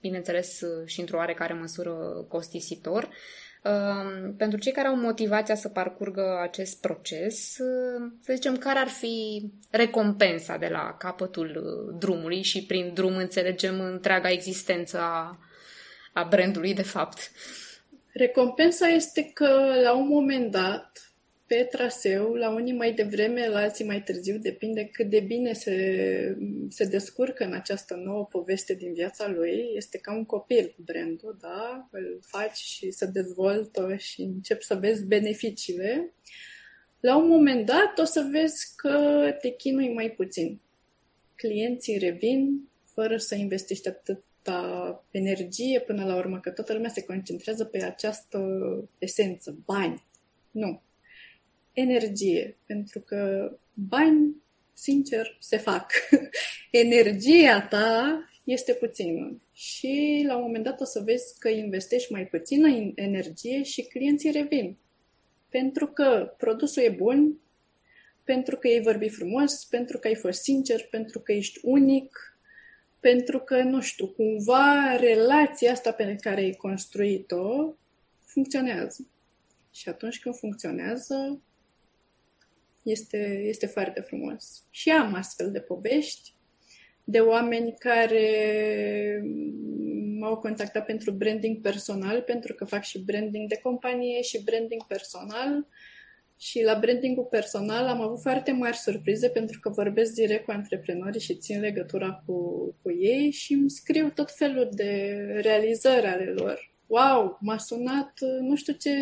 bineînțeles 0.00 0.60
uh, 0.60 0.86
și 0.86 1.00
într-o 1.00 1.16
oarecare 1.16 1.52
măsură 1.52 2.24
costisitor. 2.28 3.08
Um, 3.64 4.34
pentru 4.36 4.58
cei 4.58 4.72
care 4.72 4.88
au 4.88 4.96
motivația 4.96 5.54
să 5.54 5.68
parcurgă 5.68 6.38
acest 6.42 6.80
proces, 6.80 7.58
uh, 7.58 8.12
să 8.20 8.32
zicem, 8.34 8.56
care 8.56 8.78
ar 8.78 8.88
fi 8.88 9.44
recompensa 9.70 10.56
de 10.56 10.68
la 10.68 10.96
capătul 10.98 11.46
uh, 11.56 11.96
drumului 11.98 12.42
și 12.42 12.66
prin 12.66 12.94
drum 12.94 13.16
înțelegem 13.16 13.80
întreaga 13.80 14.30
existență 14.30 14.98
a, 14.98 15.38
a 16.12 16.24
brandului, 16.24 16.74
de 16.74 16.82
fapt. 16.82 17.30
Recompensa 18.12 18.86
este 18.86 19.30
că 19.34 19.80
la 19.82 19.96
un 19.96 20.08
moment 20.08 20.50
dat 20.50 21.12
pe 21.48 21.68
traseu, 21.70 22.34
la 22.34 22.50
unii 22.50 22.72
mai 22.72 22.92
devreme, 22.92 23.48
la 23.48 23.58
alții 23.58 23.84
mai 23.84 24.02
târziu, 24.02 24.38
depinde 24.38 24.84
cât 24.84 25.10
de 25.10 25.20
bine 25.20 25.52
se, 25.52 26.36
se 26.68 26.84
descurcă 26.84 27.44
în 27.44 27.52
această 27.52 27.94
nouă 27.94 28.24
poveste 28.24 28.74
din 28.74 28.92
viața 28.92 29.28
lui. 29.28 29.70
Este 29.74 29.98
ca 29.98 30.14
un 30.14 30.24
copil 30.24 30.74
brandul, 30.76 31.36
da? 31.40 31.88
Îl 31.90 32.20
faci 32.22 32.56
și 32.56 32.90
se 32.90 33.06
dezvoltă 33.06 33.96
și 33.96 34.20
începi 34.20 34.64
să 34.64 34.74
vezi 34.74 35.06
beneficiile. 35.06 36.12
La 37.00 37.16
un 37.16 37.28
moment 37.28 37.66
dat 37.66 37.98
o 37.98 38.04
să 38.04 38.28
vezi 38.32 38.72
că 38.76 39.28
te 39.40 39.48
chinui 39.48 39.92
mai 39.92 40.10
puțin. 40.10 40.60
Clienții 41.34 41.98
revin 41.98 42.68
fără 42.84 43.16
să 43.16 43.34
investești 43.34 43.88
atâta 43.88 45.04
energie 45.10 45.80
până 45.80 46.04
la 46.04 46.16
urmă, 46.16 46.40
că 46.40 46.50
toată 46.50 46.72
lumea 46.72 46.90
se 46.90 47.04
concentrează 47.04 47.64
pe 47.64 47.82
această 47.84 48.40
esență, 48.98 49.58
bani. 49.64 50.06
Nu, 50.50 50.82
energie, 51.72 52.56
pentru 52.66 53.00
că 53.00 53.52
bani, 53.74 54.42
sincer, 54.72 55.36
se 55.40 55.56
fac. 55.56 55.92
Energia 56.70 57.66
ta 57.70 58.22
este 58.44 58.72
puțină 58.72 59.42
și 59.52 60.24
la 60.26 60.36
un 60.36 60.42
moment 60.42 60.64
dat 60.64 60.80
o 60.80 60.84
să 60.84 61.02
vezi 61.04 61.38
că 61.38 61.48
investești 61.48 62.12
mai 62.12 62.26
puțină 62.26 62.92
energie 62.94 63.62
și 63.62 63.82
clienții 63.82 64.30
revin. 64.30 64.76
Pentru 65.48 65.86
că 65.86 66.34
produsul 66.36 66.82
e 66.82 66.88
bun, 66.88 67.38
pentru 68.24 68.56
că 68.56 68.68
ei 68.68 68.80
vorbi 68.80 69.08
frumos, 69.08 69.64
pentru 69.64 69.98
că 69.98 70.06
ai 70.06 70.14
fost 70.14 70.42
sincer, 70.42 70.86
pentru 70.90 71.20
că 71.20 71.32
ești 71.32 71.60
unic, 71.62 72.38
pentru 73.00 73.38
că, 73.38 73.62
nu 73.62 73.80
știu, 73.80 74.06
cumva 74.06 74.96
relația 74.96 75.72
asta 75.72 75.92
pe 75.92 76.16
care 76.20 76.40
ai 76.40 76.52
construit-o 76.52 77.74
funcționează. 78.24 79.06
Și 79.72 79.88
atunci 79.88 80.20
când 80.20 80.34
funcționează, 80.34 81.40
este, 82.90 83.42
este 83.44 83.66
foarte 83.66 84.00
frumos. 84.00 84.64
Și 84.70 84.90
am 84.90 85.14
astfel 85.14 85.50
de 85.50 85.60
povești 85.60 86.36
de 87.04 87.18
oameni 87.18 87.74
care 87.78 89.22
m-au 90.18 90.36
contactat 90.36 90.84
pentru 90.84 91.10
branding 91.10 91.60
personal, 91.60 92.20
pentru 92.22 92.54
că 92.54 92.64
fac 92.64 92.82
și 92.82 93.04
branding 93.04 93.48
de 93.48 93.58
companie 93.62 94.22
și 94.22 94.44
branding 94.44 94.86
personal. 94.86 95.66
Și 96.40 96.62
la 96.62 96.78
brandingul 96.78 97.24
personal 97.24 97.86
am 97.86 98.00
avut 98.00 98.20
foarte 98.20 98.52
mari 98.52 98.76
surprize 98.76 99.28
pentru 99.28 99.60
că 99.60 99.68
vorbesc 99.68 100.14
direct 100.14 100.44
cu 100.44 100.50
antreprenorii 100.50 101.20
și 101.20 101.36
țin 101.36 101.60
legătura 101.60 102.22
cu, 102.26 102.34
cu 102.82 102.92
ei 102.92 103.30
și 103.30 103.52
îmi 103.52 103.70
scriu 103.70 104.10
tot 104.10 104.30
felul 104.30 104.68
de 104.72 105.14
realizări 105.42 106.06
ale 106.06 106.24
lor. 106.24 106.76
Wow, 106.88 107.38
m-a 107.40 107.58
sunat 107.58 108.12
nu 108.40 108.56
știu 108.56 108.72
ce 108.72 108.92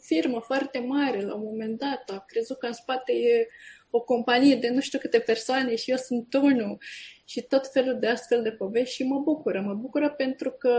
firmă 0.00 0.40
foarte 0.40 0.78
mare 0.78 1.20
la 1.20 1.34
un 1.34 1.42
moment 1.42 1.78
dat, 1.78 2.10
a 2.10 2.24
crezut 2.26 2.58
că 2.58 2.66
în 2.66 2.72
spate 2.72 3.12
e 3.12 3.48
o 3.90 4.00
companie 4.00 4.56
de 4.56 4.68
nu 4.68 4.80
știu 4.80 4.98
câte 4.98 5.18
persoane 5.18 5.74
și 5.74 5.90
eu 5.90 5.96
sunt 5.96 6.34
unul 6.34 6.78
și 7.24 7.42
tot 7.42 7.72
felul 7.72 7.98
de 7.98 8.06
astfel 8.06 8.42
de 8.42 8.50
povești 8.50 8.94
și 8.94 9.02
mă 9.02 9.18
bucură. 9.18 9.60
Mă 9.60 9.74
bucură 9.74 10.10
pentru 10.10 10.50
că 10.50 10.72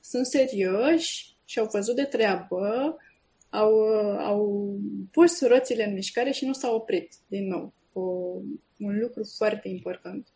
sunt 0.00 0.26
serioși 0.26 1.36
și 1.44 1.58
au 1.58 1.68
văzut 1.72 1.96
de 1.96 2.04
treabă, 2.04 2.96
au, 3.50 3.74
au 4.18 4.74
pus 5.10 5.40
roțile 5.46 5.84
în 5.84 5.92
mișcare 5.92 6.30
și 6.30 6.46
nu 6.46 6.52
s-au 6.52 6.74
oprit 6.74 7.12
din 7.26 7.48
nou. 7.48 7.72
O, 7.92 8.00
un 8.78 8.98
lucru 8.98 9.32
foarte 9.36 9.68
important. 9.68 10.28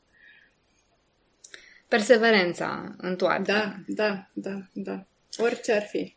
Perseverența 1.88 2.95
în 2.99 3.17
toate. 3.17 3.53
Da, 3.53 3.75
da, 3.87 4.29
da, 4.33 4.61
da. 4.73 5.07
Orice 5.37 5.73
ar 5.73 5.83
fi. 5.83 6.17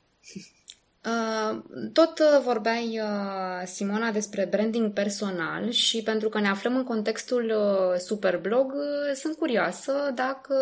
Uh, 1.05 1.61
tot 1.93 2.19
uh, 2.19 2.41
vorbeai, 2.43 2.99
uh, 2.99 3.65
Simona, 3.65 4.11
despre 4.11 4.45
branding 4.45 4.93
personal 4.93 5.69
și 5.69 6.03
pentru 6.03 6.29
că 6.29 6.39
ne 6.39 6.47
aflăm 6.47 6.75
în 6.75 6.83
contextul 6.83 7.53
Superblog, 7.97 8.73
sunt 9.15 9.37
curioasă 9.37 10.11
dacă 10.15 10.55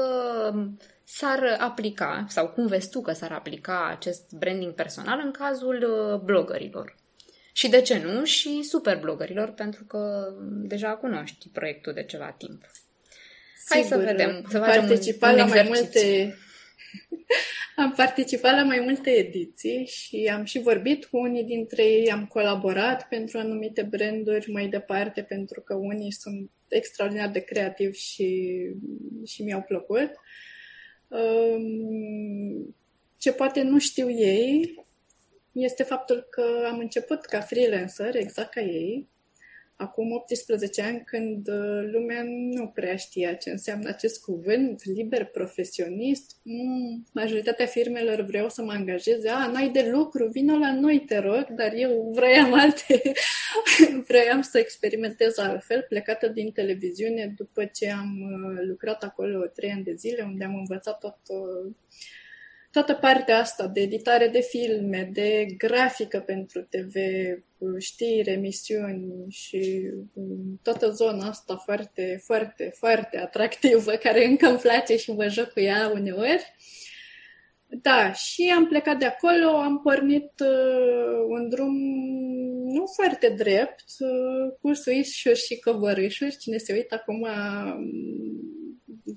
s-ar 1.03 1.57
aplica, 1.59 2.25
sau 2.29 2.47
cum 2.47 2.67
vezi 2.67 2.89
tu 2.89 3.01
că 3.01 3.11
s-ar 3.11 3.31
aplica 3.31 3.87
acest 3.89 4.31
branding 4.31 4.73
personal 4.73 5.21
în 5.23 5.31
cazul 5.31 5.85
blogărilor. 6.25 6.97
Și 7.53 7.69
de 7.69 7.81
ce 7.81 8.01
nu 8.03 8.23
și 8.23 8.63
superblogărilor, 8.63 9.49
pentru 9.49 9.83
că 9.83 10.33
deja 10.49 10.89
cunoști 10.89 11.49
proiectul 11.49 11.93
de 11.93 12.03
ceva 12.03 12.35
timp. 12.37 12.61
Hai 13.69 13.81
Sigur, 13.81 13.97
să 13.97 14.05
vedem, 14.05 14.45
să 14.49 14.57
facem 14.57 14.83
un, 14.83 15.29
un 15.29 15.35
la 15.35 15.45
mai 15.45 15.63
multe 15.67 16.35
am 17.75 17.91
participat 17.91 18.55
la 18.55 18.63
mai 18.63 18.79
multe 18.79 19.09
ediții 19.09 19.85
și 19.85 20.31
am 20.33 20.43
și 20.43 20.59
vorbit 20.59 21.05
cu 21.05 21.17
unii 21.17 21.43
dintre 21.43 21.83
ei, 21.83 22.11
am 22.11 22.25
colaborat 22.25 23.07
pentru 23.07 23.37
anumite 23.37 23.81
branduri 23.81 24.51
mai 24.51 24.67
departe, 24.67 25.23
pentru 25.23 25.61
că 25.61 25.73
unii 25.73 26.11
sunt 26.11 26.51
extraordinar 26.67 27.29
de 27.29 27.39
creativi 27.39 27.97
și, 27.97 28.57
și 29.25 29.43
mi-au 29.43 29.61
plăcut. 29.61 30.11
Um, 31.07 32.75
ce 33.17 33.31
poate 33.31 33.61
nu 33.61 33.79
știu 33.79 34.09
ei 34.09 34.85
este 35.51 35.83
faptul 35.83 36.27
că 36.29 36.67
am 36.71 36.79
început 36.79 37.25
ca 37.25 37.39
freelancer, 37.39 38.15
exact 38.15 38.53
ca 38.53 38.61
ei, 38.61 39.09
acum 39.79 40.11
18 40.11 40.81
ani, 40.81 41.03
când 41.05 41.47
uh, 41.47 41.89
lumea 41.91 42.23
nu 42.25 42.67
prea 42.67 42.95
știa 42.95 43.33
ce 43.33 43.49
înseamnă 43.49 43.89
acest 43.89 44.21
cuvânt, 44.21 44.85
liber 44.85 45.25
profesionist, 45.25 46.35
mm, 46.43 47.05
majoritatea 47.13 47.65
firmelor 47.65 48.21
vreau 48.21 48.49
să 48.49 48.61
mă 48.61 48.71
angajeze, 48.71 49.29
a, 49.29 49.47
n-ai 49.47 49.69
de 49.69 49.89
lucru, 49.91 50.27
vină 50.27 50.57
la 50.57 50.73
noi, 50.73 50.99
te 50.99 51.17
rog, 51.17 51.47
dar 51.49 51.73
eu 51.73 52.11
vreau 52.15 52.53
alte, 52.53 53.01
vreau 54.09 54.41
să 54.41 54.57
experimentez 54.57 55.37
altfel, 55.37 55.85
plecată 55.89 56.27
din 56.27 56.51
televiziune 56.51 57.33
după 57.37 57.65
ce 57.65 57.91
am 57.91 58.19
uh, 58.21 58.65
lucrat 58.67 59.03
acolo 59.03 59.45
trei 59.45 59.71
ani 59.71 59.83
de 59.83 59.93
zile, 59.93 60.23
unde 60.23 60.43
am 60.43 60.55
învățat 60.55 60.99
tot 60.99 61.17
uh, 61.27 61.71
toată 62.71 62.93
partea 62.93 63.37
asta 63.37 63.67
de 63.67 63.81
editare 63.81 64.27
de 64.27 64.39
filme, 64.41 65.09
de 65.13 65.45
grafică 65.57 66.19
pentru 66.19 66.61
TV, 66.61 66.95
știri, 67.77 68.31
emisiuni 68.31 69.25
și 69.29 69.91
um, 70.13 70.59
toată 70.63 70.89
zona 70.89 71.27
asta 71.27 71.55
foarte, 71.55 72.21
foarte, 72.25 72.71
foarte 72.77 73.17
atractivă, 73.17 73.91
care 74.05 74.25
încă 74.25 74.47
îmi 74.47 74.57
place 74.57 74.97
și 74.97 75.11
mă 75.11 75.27
joc 75.27 75.49
cu 75.49 75.59
ea 75.59 75.91
uneori. 75.93 76.55
Da, 77.81 78.13
și 78.13 78.53
am 78.55 78.67
plecat 78.67 78.97
de 78.97 79.05
acolo, 79.05 79.47
am 79.47 79.79
pornit 79.81 80.31
uh, 80.39 81.25
un 81.27 81.49
drum 81.49 81.75
nu 82.69 82.85
foarte 82.85 83.29
drept, 83.29 83.83
uh, 83.99 84.53
cu 84.61 84.73
suișuri 84.73 85.39
și 85.39 85.59
coborâșuri. 85.59 86.37
Cine 86.37 86.57
se 86.57 86.73
uită 86.73 86.95
acum 86.95 87.27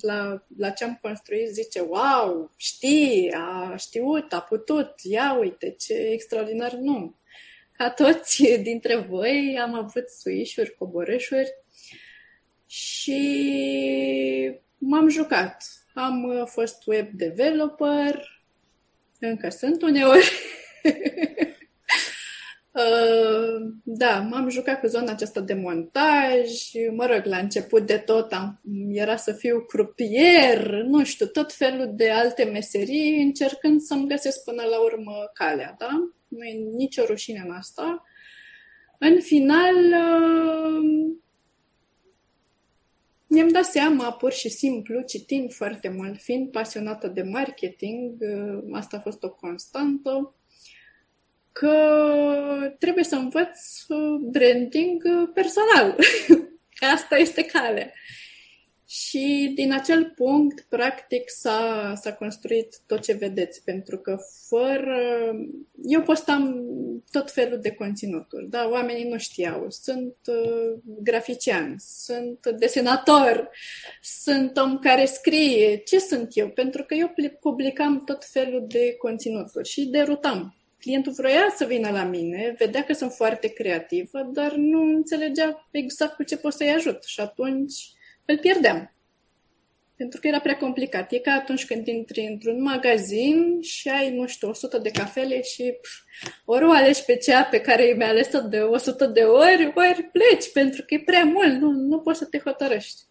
la, 0.00 0.46
la 0.56 0.70
ce 0.70 0.84
am 0.84 0.98
construit 1.02 1.48
zice, 1.48 1.80
wow, 1.80 2.52
știi, 2.56 3.32
a 3.34 3.76
știut, 3.76 4.32
a 4.32 4.40
putut, 4.40 4.94
ia 5.02 5.36
uite, 5.40 5.70
ce 5.70 5.94
extraordinar, 5.94 6.72
nu. 6.72 7.16
Ca 7.72 7.90
toți 7.90 8.42
dintre 8.62 8.96
voi 8.96 9.58
am 9.62 9.74
avut 9.74 10.08
suișuri, 10.08 10.74
coborâșuri 10.74 11.52
și 12.66 13.20
m-am 14.78 15.08
jucat. 15.08 15.64
Am 15.94 16.46
fost 16.46 16.86
web 16.86 17.08
developer, 17.12 18.44
încă 19.18 19.48
sunt 19.48 19.82
uneori. 19.82 20.30
Uh, 22.72 23.72
da, 23.82 24.20
m-am 24.20 24.48
jucat 24.48 24.80
cu 24.80 24.86
zona 24.86 25.12
aceasta 25.12 25.40
de 25.40 25.54
montaj, 25.54 26.50
mă 26.94 27.06
rog, 27.06 27.24
la 27.24 27.36
început 27.36 27.86
de 27.86 27.98
tot 27.98 28.32
am, 28.32 28.60
era 28.88 29.16
să 29.16 29.32
fiu 29.32 29.60
crupier, 29.60 30.82
nu 30.82 31.04
știu, 31.04 31.26
tot 31.26 31.52
felul 31.52 31.92
de 31.94 32.10
alte 32.10 32.44
meserii, 32.44 33.22
încercând 33.22 33.80
să-mi 33.80 34.08
găsesc 34.08 34.44
până 34.44 34.62
la 34.62 34.82
urmă 34.82 35.12
calea, 35.34 35.74
da? 35.78 35.88
Nu 36.28 36.44
e 36.44 36.52
nicio 36.76 37.04
rușine 37.04 37.42
în 37.46 37.50
asta. 37.50 38.02
În 38.98 39.20
final, 39.20 39.74
uh, 39.76 41.12
mi-am 43.26 43.48
dat 43.48 43.64
seama, 43.64 44.12
pur 44.12 44.32
și 44.32 44.48
simplu, 44.48 45.00
citind 45.00 45.52
foarte 45.52 45.88
mult, 45.88 46.20
fiind 46.20 46.50
pasionată 46.50 47.08
de 47.08 47.22
marketing, 47.22 48.14
uh, 48.20 48.62
asta 48.72 48.96
a 48.96 49.00
fost 49.00 49.22
o 49.22 49.30
constantă, 49.30 50.34
că 51.52 51.76
trebuie 52.78 53.04
să 53.04 53.14
învăț 53.14 53.86
uh, 53.88 54.20
branding 54.20 55.02
uh, 55.04 55.28
personal. 55.34 55.96
că 56.78 56.84
asta 56.84 57.16
este 57.16 57.44
calea. 57.44 57.92
Și 58.86 59.52
din 59.54 59.72
acel 59.72 60.12
punct, 60.14 60.66
practic, 60.68 61.22
s-a, 61.26 61.92
s-a 62.00 62.12
construit 62.12 62.76
tot 62.86 63.00
ce 63.00 63.12
vedeți, 63.12 63.64
pentru 63.64 63.98
că 63.98 64.18
fără... 64.48 65.32
Eu 65.84 66.02
postam 66.02 66.64
tot 67.10 67.30
felul 67.30 67.58
de 67.60 67.70
conținuturi, 67.70 68.50
da? 68.50 68.68
Oamenii 68.68 69.08
nu 69.08 69.18
știau. 69.18 69.66
Sunt 69.68 70.16
uh, 70.26 70.78
grafician, 70.84 71.74
sunt 71.78 72.46
desenator, 72.58 73.50
sunt 74.02 74.56
om 74.56 74.78
care 74.78 75.04
scrie. 75.04 75.76
Ce 75.76 75.98
sunt 75.98 76.28
eu? 76.36 76.48
Pentru 76.48 76.84
că 76.84 76.94
eu 76.94 77.14
publicam 77.40 78.04
tot 78.04 78.24
felul 78.24 78.64
de 78.68 78.94
conținuturi 78.98 79.68
și 79.68 79.84
derutam 79.84 80.56
clientul 80.82 81.12
vroia 81.12 81.52
să 81.56 81.64
vină 81.64 81.90
la 81.90 82.04
mine, 82.04 82.54
vedea 82.58 82.84
că 82.84 82.92
sunt 82.92 83.12
foarte 83.12 83.48
creativă, 83.48 84.30
dar 84.32 84.52
nu 84.52 84.82
înțelegea 84.82 85.68
exact 85.70 86.14
cu 86.14 86.22
ce 86.22 86.36
pot 86.36 86.52
să-i 86.52 86.70
ajut 86.70 87.04
și 87.04 87.20
atunci 87.20 87.74
îl 88.24 88.38
pierdeam. 88.38 88.94
Pentru 89.96 90.20
că 90.20 90.26
era 90.26 90.40
prea 90.40 90.56
complicat. 90.56 91.12
E 91.12 91.18
ca 91.18 91.32
atunci 91.32 91.66
când 91.66 91.86
intri 91.86 92.20
într-un 92.20 92.62
magazin 92.62 93.60
și 93.60 93.88
ai, 93.88 94.16
nu 94.16 94.26
știu, 94.26 94.48
100 94.48 94.78
de 94.78 94.90
cafele 94.90 95.42
și 95.42 95.74
pf, 95.80 95.90
ori 96.44 96.64
o 96.64 96.70
alegi 96.70 97.04
pe 97.04 97.16
cea 97.16 97.44
pe 97.44 97.60
care 97.60 97.94
mi-a 97.96 98.08
ales 98.08 98.28
de 98.48 98.58
100 98.58 99.06
de 99.06 99.20
ori, 99.20 99.72
ori 99.74 100.10
pleci, 100.12 100.52
pentru 100.52 100.82
că 100.86 100.94
e 100.94 101.02
prea 101.04 101.24
mult, 101.24 101.60
nu, 101.60 101.70
nu 101.70 102.00
poți 102.00 102.18
să 102.18 102.24
te 102.24 102.38
hotărăști. 102.38 103.02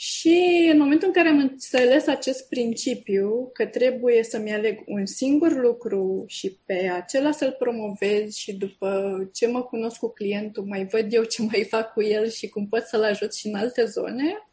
Și 0.00 0.68
în 0.72 0.78
momentul 0.78 1.06
în 1.06 1.12
care 1.12 1.28
am 1.28 1.38
înțeles 1.38 2.06
acest 2.06 2.48
principiu, 2.48 3.50
că 3.52 3.66
trebuie 3.66 4.22
să-mi 4.22 4.52
aleg 4.52 4.82
un 4.86 5.06
singur 5.06 5.52
lucru 5.52 6.24
și 6.26 6.58
pe 6.66 6.90
acela 6.94 7.30
să-l 7.30 7.56
promovez 7.58 8.34
și 8.34 8.52
după 8.52 9.18
ce 9.32 9.46
mă 9.46 9.62
cunosc 9.62 9.98
cu 9.98 10.08
clientul, 10.08 10.64
mai 10.64 10.86
văd 10.86 11.12
eu 11.12 11.22
ce 11.24 11.42
mai 11.42 11.64
fac 11.64 11.92
cu 11.92 12.02
el 12.02 12.28
și 12.28 12.48
cum 12.48 12.68
pot 12.68 12.82
să-l 12.82 13.02
ajut 13.02 13.34
și 13.34 13.46
în 13.46 13.54
alte 13.54 13.84
zone, 13.84 14.48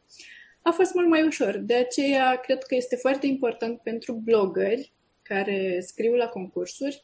a 0.61 0.71
fost 0.71 0.93
mult 0.93 1.07
mai 1.07 1.23
ușor. 1.23 1.57
De 1.57 1.75
aceea, 1.75 2.35
cred 2.35 2.63
că 2.63 2.75
este 2.75 2.95
foarte 2.95 3.27
important 3.27 3.79
pentru 3.79 4.13
blogări 4.13 4.91
care 5.21 5.79
scriu 5.87 6.13
la 6.13 6.27
concursuri 6.27 7.03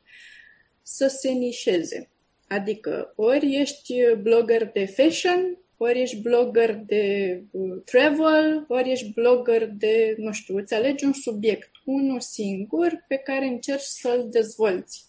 să 0.81 1.07
se 1.07 1.29
nișeze. 1.29 2.09
Adică 2.47 3.13
ori 3.15 3.55
ești 3.55 3.93
blogger 4.21 4.71
de 4.71 4.85
fashion, 4.85 5.57
ori 5.83 6.01
ești 6.01 6.21
blogger 6.21 6.75
de 6.75 7.43
uh, 7.51 7.81
travel, 7.85 8.65
ori 8.67 8.91
ești 8.91 9.11
blogger 9.13 9.67
de, 9.67 10.15
nu 10.17 10.31
știu, 10.31 10.57
îți 10.57 10.73
alegi 10.73 11.05
un 11.05 11.13
subiect, 11.13 11.69
unul 11.85 12.19
singur, 12.19 13.05
pe 13.07 13.15
care 13.15 13.45
încerci 13.45 13.81
să-l 13.81 14.27
dezvolți, 14.29 15.05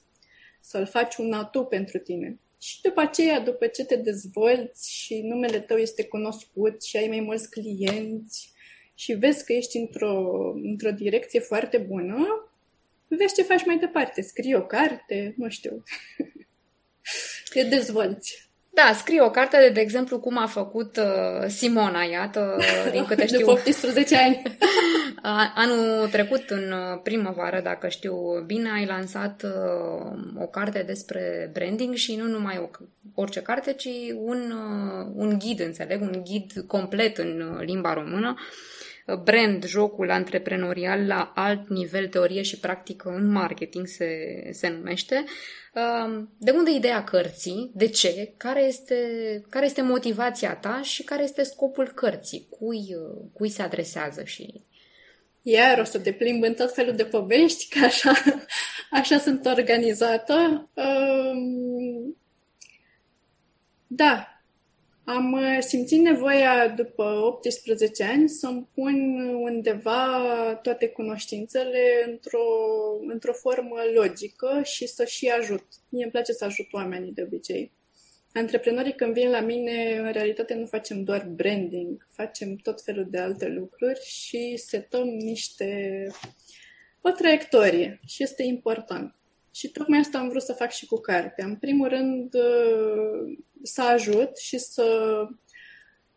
să-l 0.61 0.87
faci 0.87 1.17
un 1.17 1.33
atu 1.33 1.65
pentru 1.65 1.99
tine. 1.99 2.39
Și 2.61 2.81
după 2.83 3.01
aceea, 3.01 3.41
după 3.41 3.67
ce 3.67 3.85
te 3.85 3.97
dezvolți 3.97 4.93
și 4.93 5.21
numele 5.21 5.61
tău 5.61 5.77
este 5.77 6.05
cunoscut 6.05 6.83
și 6.83 6.97
ai 6.97 7.09
mai 7.09 7.21
mulți 7.21 7.51
clienți 7.51 8.53
și 8.95 9.13
vezi 9.13 9.45
că 9.45 9.53
ești 9.53 9.77
într-o, 9.77 10.53
într-o 10.63 10.91
direcție 10.91 11.41
foarte 11.41 11.79
bună, 11.79 12.51
vezi 13.09 13.35
ce 13.35 13.43
faci 13.43 13.65
mai 13.65 13.79
departe. 13.79 14.21
Scrii 14.21 14.55
o 14.55 14.67
carte, 14.67 15.35
nu 15.37 15.49
știu. 15.49 15.83
te 17.53 17.63
dezvolți. 17.63 18.52
Da, 18.75 18.93
scrie 18.95 19.21
o 19.21 19.31
carte, 19.31 19.57
de, 19.61 19.69
de 19.69 19.81
exemplu, 19.81 20.21
cum 20.21 20.39
a 20.39 20.47
făcut 20.47 20.97
uh, 20.97 21.49
Simona, 21.49 22.03
iată, 22.03 22.59
din 22.93 23.05
câte 23.05 23.27
știu. 23.33 23.47
De 23.47 23.51
18 23.51 24.17
ani. 24.17 24.43
Anul 25.55 26.09
trecut, 26.09 26.51
în 26.51 26.73
uh, 26.73 27.01
primăvară, 27.03 27.61
dacă 27.61 27.89
știu 27.89 28.43
bine, 28.47 28.71
ai 28.71 28.87
lansat 28.87 29.43
uh, 29.43 30.43
o 30.43 30.47
carte 30.47 30.83
despre 30.87 31.51
branding 31.53 31.95
și 31.95 32.17
nu 32.17 32.27
numai 32.27 32.59
o, 32.59 32.85
orice 33.15 33.43
carte, 33.43 33.73
ci 33.73 33.89
un, 34.15 34.51
uh, 34.51 35.13
un 35.15 35.39
ghid, 35.39 35.61
înțeleg, 35.61 36.01
un 36.01 36.23
ghid 36.25 36.65
complet 36.67 37.19
în 37.19 37.41
uh, 37.41 37.65
limba 37.65 37.93
română. 37.93 38.35
Brand, 39.23 39.65
jocul 39.65 40.11
antreprenorial 40.11 41.07
la 41.07 41.33
alt 41.35 41.69
nivel, 41.69 42.09
teorie 42.09 42.43
și 42.43 42.59
practică 42.59 43.09
în 43.09 43.31
marketing 43.31 43.87
se, 43.87 44.09
se 44.51 44.69
numește. 44.69 45.25
Uh, 45.75 46.23
de 46.39 46.51
unde 46.51 46.71
ideea 46.71 47.05
cărții? 47.05 47.71
De 47.75 47.87
ce? 47.87 48.33
Care 48.37 48.63
este, 48.63 48.97
care 49.51 49.65
este 49.65 49.83
motivația 49.83 50.55
ta 50.55 50.81
și 50.83 51.03
care 51.03 51.23
este 51.23 51.43
scopul 51.43 51.89
cărții? 51.95 52.47
Cui, 52.51 52.97
uh, 52.97 53.25
cui 53.33 53.49
se 53.49 53.63
adresează 53.63 54.25
și 54.25 54.65
iar 55.43 55.79
o 55.79 55.85
să 55.85 55.99
te 55.99 56.13
plimb 56.13 56.43
în 56.43 56.55
tot 56.55 56.75
felul 56.75 56.95
de 56.95 57.05
povești, 57.05 57.69
că 57.69 57.85
așa, 57.85 58.13
așa 58.91 59.19
sunt 59.19 59.47
organizată. 59.47 60.69
Um, 60.75 62.17
da, 63.87 64.32
am 65.15 65.33
uh, 65.33 65.59
simțit 65.61 66.01
nevoia 66.01 66.69
după 66.69 67.03
18 67.03 68.05
ani 68.05 68.29
să-mi 68.29 68.69
pun 68.75 69.19
undeva 69.35 70.19
toate 70.63 70.89
cunoștințele 70.89 72.05
într-o, 72.07 72.45
într-o 73.09 73.33
formă 73.33 73.77
logică 73.95 74.61
și 74.63 74.87
să 74.87 75.05
și 75.05 75.29
ajut. 75.29 75.65
Mie 75.89 76.03
îmi 76.03 76.13
place 76.13 76.33
să 76.33 76.45
ajut 76.45 76.67
oamenii 76.73 77.13
de 77.13 77.23
obicei. 77.23 77.73
Antreprenorii 78.33 78.95
când 78.95 79.13
vin 79.13 79.31
la 79.31 79.41
mine, 79.41 79.99
în 79.99 80.13
realitate 80.13 80.55
nu 80.55 80.67
facem 80.67 81.05
doar 81.05 81.27
branding, 81.35 82.07
facem 82.11 82.57
tot 82.57 82.83
felul 82.83 83.07
de 83.11 83.19
alte 83.19 83.49
lucruri 83.49 84.01
și 84.05 84.57
setăm 84.57 85.09
niște 85.09 86.07
o 87.01 87.11
traiectorie 87.11 88.01
și 88.07 88.23
este 88.23 88.43
important. 88.43 89.15
Și 89.55 89.69
tocmai 89.69 89.99
asta 89.99 90.19
am 90.19 90.29
vrut 90.29 90.43
să 90.43 90.53
fac 90.53 90.71
și 90.71 90.87
cu 90.87 90.97
cartea. 90.97 91.47
În 91.47 91.57
primul 91.57 91.89
rând, 91.89 92.35
să 93.63 93.83
ajut 93.83 94.37
și 94.37 94.59
să, 94.59 94.87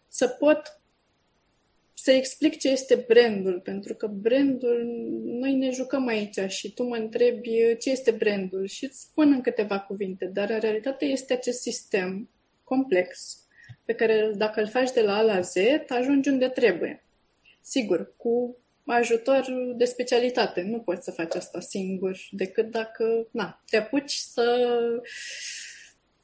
să 0.08 0.27
pot 0.27 0.79
să 1.93 2.12
explic 2.12 2.58
ce 2.58 2.69
este 2.69 3.05
brandul, 3.08 3.60
pentru 3.60 3.95
că 3.95 4.08
brandul, 4.08 4.84
noi 5.25 5.53
ne 5.53 5.69
jucăm 5.69 6.08
aici 6.08 6.39
și 6.47 6.73
tu 6.73 6.84
mă 6.84 6.95
întrebi 6.95 7.77
ce 7.79 7.89
este 7.89 8.12
brandul 8.12 8.65
și 8.65 8.86
îți 8.86 9.01
spun 9.01 9.31
în 9.31 9.41
câteva 9.41 9.79
cuvinte, 9.79 10.25
dar 10.25 10.49
în 10.49 10.60
realitate 10.60 11.05
este 11.05 11.34
acest 11.34 11.62
sistem 11.62 12.29
complex 12.63 13.39
pe 13.86 13.93
care 13.93 14.31
dacă 14.36 14.62
îl 14.62 14.67
faci 14.67 14.91
de 14.91 15.01
la 15.01 15.15
A 15.17 15.21
la 15.21 15.41
Z, 15.41 15.55
ajungi 15.88 16.29
unde 16.29 16.49
trebuie. 16.49 17.05
Sigur, 17.62 18.13
cu 18.17 18.58
ajutor 18.86 19.45
de 19.75 19.86
specialitate. 19.86 20.62
Nu 20.62 20.79
poți 20.79 21.03
să 21.03 21.12
faci 21.12 21.36
asta 21.36 21.60
singur, 21.60 22.17
decât 22.31 22.71
dacă 22.71 23.27
na, 23.31 23.63
te 23.69 23.77
apuci 23.77 24.13
să 24.13 24.67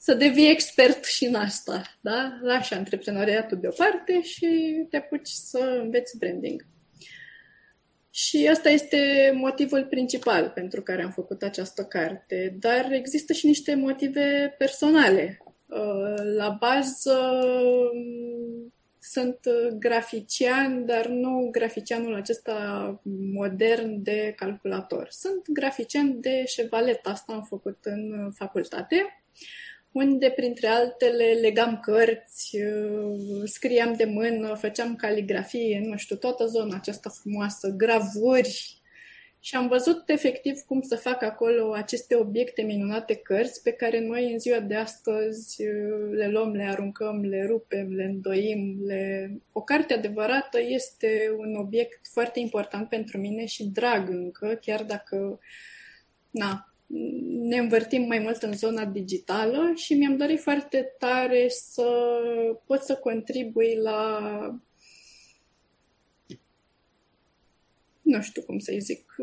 să 0.03 0.13
devii 0.13 0.49
expert 0.49 1.05
și 1.05 1.25
în 1.25 1.35
asta, 1.35 1.81
da? 2.01 2.39
Lași 2.41 2.73
antreprenoriatul 2.73 3.59
deoparte 3.59 4.21
și 4.21 4.47
te 4.89 4.97
apuci 4.97 5.27
să 5.27 5.79
înveți 5.83 6.17
branding. 6.17 6.65
Și 8.09 8.47
asta 8.51 8.69
este 8.69 9.31
motivul 9.35 9.85
principal 9.85 10.49
pentru 10.49 10.81
care 10.81 11.03
am 11.03 11.11
făcut 11.11 11.41
această 11.41 11.83
carte, 11.83 12.57
dar 12.59 12.91
există 12.91 13.33
și 13.33 13.45
niște 13.45 13.75
motive 13.75 14.55
personale. 14.57 15.37
Uh, 15.65 16.23
la 16.35 16.57
bază 16.59 17.39
sunt 18.99 19.39
grafician, 19.79 20.85
dar 20.85 21.07
nu 21.07 21.49
graficianul 21.51 22.15
acesta 22.15 22.99
modern 23.33 24.03
de 24.03 24.33
calculator. 24.35 25.07
Sunt 25.09 25.41
grafician 25.49 26.21
de 26.21 26.45
șevalet, 26.45 27.05
asta 27.05 27.33
am 27.33 27.43
făcut 27.43 27.77
în 27.81 28.31
facultate 28.31 29.21
unde, 29.91 30.29
printre 30.29 30.67
altele, 30.67 31.25
legam 31.41 31.79
cărți, 31.79 32.57
uh, 32.57 33.41
scriam 33.43 33.93
de 33.93 34.05
mână, 34.05 34.55
făceam 34.55 34.95
caligrafie, 34.95 35.81
nu 35.85 35.97
știu, 35.97 36.15
toată 36.15 36.45
zona 36.45 36.75
aceasta 36.75 37.09
frumoasă, 37.09 37.69
gravuri. 37.69 38.81
Și 39.43 39.55
am 39.55 39.67
văzut 39.67 40.09
efectiv 40.09 40.59
cum 40.59 40.81
să 40.81 40.95
fac 40.95 41.23
acolo 41.23 41.73
aceste 41.73 42.15
obiecte 42.15 42.61
minunate 42.61 43.15
cărți 43.15 43.61
pe 43.61 43.71
care 43.71 43.99
noi 43.99 44.31
în 44.31 44.39
ziua 44.39 44.59
de 44.59 44.75
astăzi 44.75 45.67
uh, 45.67 46.09
le 46.11 46.27
luăm, 46.27 46.51
le 46.51 46.63
aruncăm, 46.63 47.21
le 47.21 47.45
rupem, 47.45 47.93
le 47.93 48.03
îndoim. 48.03 48.77
Le... 48.85 49.31
O 49.51 49.61
carte 49.61 49.93
adevărată 49.93 50.59
este 50.61 51.35
un 51.37 51.55
obiect 51.55 52.07
foarte 52.11 52.39
important 52.39 52.89
pentru 52.89 53.17
mine 53.17 53.45
și 53.45 53.63
drag 53.63 54.09
încă, 54.09 54.57
chiar 54.61 54.83
dacă 54.83 55.39
na, 56.29 56.70
ne 57.27 57.57
învârtim 57.57 58.01
mai 58.01 58.19
mult 58.19 58.41
în 58.41 58.53
zona 58.53 58.85
digitală 58.85 59.71
și 59.75 59.93
mi-am 59.93 60.17
dorit 60.17 60.39
foarte 60.41 60.95
tare 60.99 61.47
să 61.49 61.91
pot 62.65 62.81
să 62.81 62.95
contribui 62.95 63.75
la 63.75 64.19
nu 68.01 68.21
știu 68.21 68.41
cum 68.41 68.59
să-i 68.59 68.79
zic, 68.79 69.15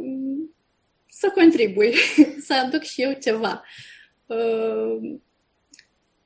să 1.08 1.30
contribui, 1.34 1.94
să 2.46 2.54
aduc 2.54 2.82
și 2.82 3.02
eu 3.02 3.12
ceva. 3.12 3.64
Uh, 4.26 5.18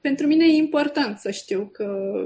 pentru 0.01 0.27
mine 0.27 0.45
e 0.45 0.57
important 0.57 1.19
să 1.19 1.31
știu 1.31 1.69
că 1.73 2.17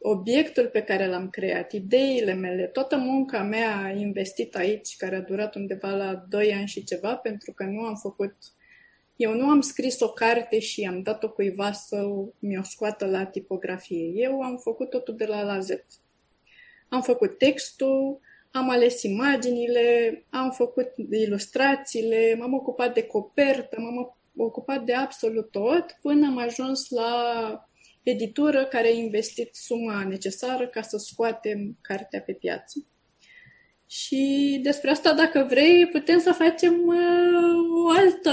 obiectul 0.00 0.66
pe 0.66 0.82
care 0.82 1.06
l-am 1.06 1.30
creat, 1.30 1.72
ideile 1.72 2.32
mele, 2.32 2.66
toată 2.66 2.96
munca 2.96 3.42
mea 3.42 3.94
investită 3.96 4.58
aici, 4.58 4.96
care 4.96 5.16
a 5.16 5.20
durat 5.20 5.54
undeva 5.54 5.90
la 5.90 6.24
2 6.28 6.52
ani 6.52 6.66
și 6.66 6.84
ceva, 6.84 7.16
pentru 7.16 7.52
că 7.52 7.64
nu 7.64 7.80
am 7.80 7.94
făcut 7.94 8.34
eu 9.18 9.34
nu 9.34 9.48
am 9.48 9.60
scris 9.60 10.00
o 10.00 10.08
carte 10.08 10.58
și 10.58 10.84
am 10.84 11.02
dat-o 11.02 11.30
cuiva 11.30 11.72
să 11.72 12.08
mi-o 12.38 12.62
scoată 12.62 13.06
la 13.06 13.26
tipografie. 13.26 14.10
Eu 14.14 14.40
am 14.40 14.56
făcut 14.56 14.90
totul 14.90 15.16
de 15.16 15.24
la 15.24 15.42
la 15.42 15.60
Z. 15.60 15.68
Am 16.88 17.02
făcut 17.02 17.38
textul, 17.38 18.20
am 18.50 18.70
ales 18.70 19.02
imaginile, 19.02 20.24
am 20.30 20.50
făcut 20.50 20.88
ilustrațiile, 21.10 22.36
m-am 22.38 22.54
ocupat 22.54 22.94
de 22.94 23.02
copertă, 23.02 23.80
m-am 23.80 24.16
ocupat 24.36 24.84
de 24.84 24.94
absolut 24.94 25.50
tot 25.50 25.98
până 26.00 26.26
am 26.26 26.38
ajuns 26.38 26.88
la 26.88 27.67
editură 28.02 28.64
care 28.64 28.86
a 28.86 28.90
investit 28.90 29.54
suma 29.54 30.04
necesară 30.04 30.66
ca 30.66 30.82
să 30.82 30.96
scoatem 30.96 31.78
cartea 31.80 32.20
pe 32.20 32.32
piață. 32.32 32.86
Și 33.90 34.58
despre 34.62 34.90
asta, 34.90 35.12
dacă 35.12 35.46
vrei, 35.48 35.86
putem 35.86 36.18
să 36.18 36.32
facem 36.32 36.86
uh, 36.86 37.84
o 37.84 37.88
altă 37.88 38.32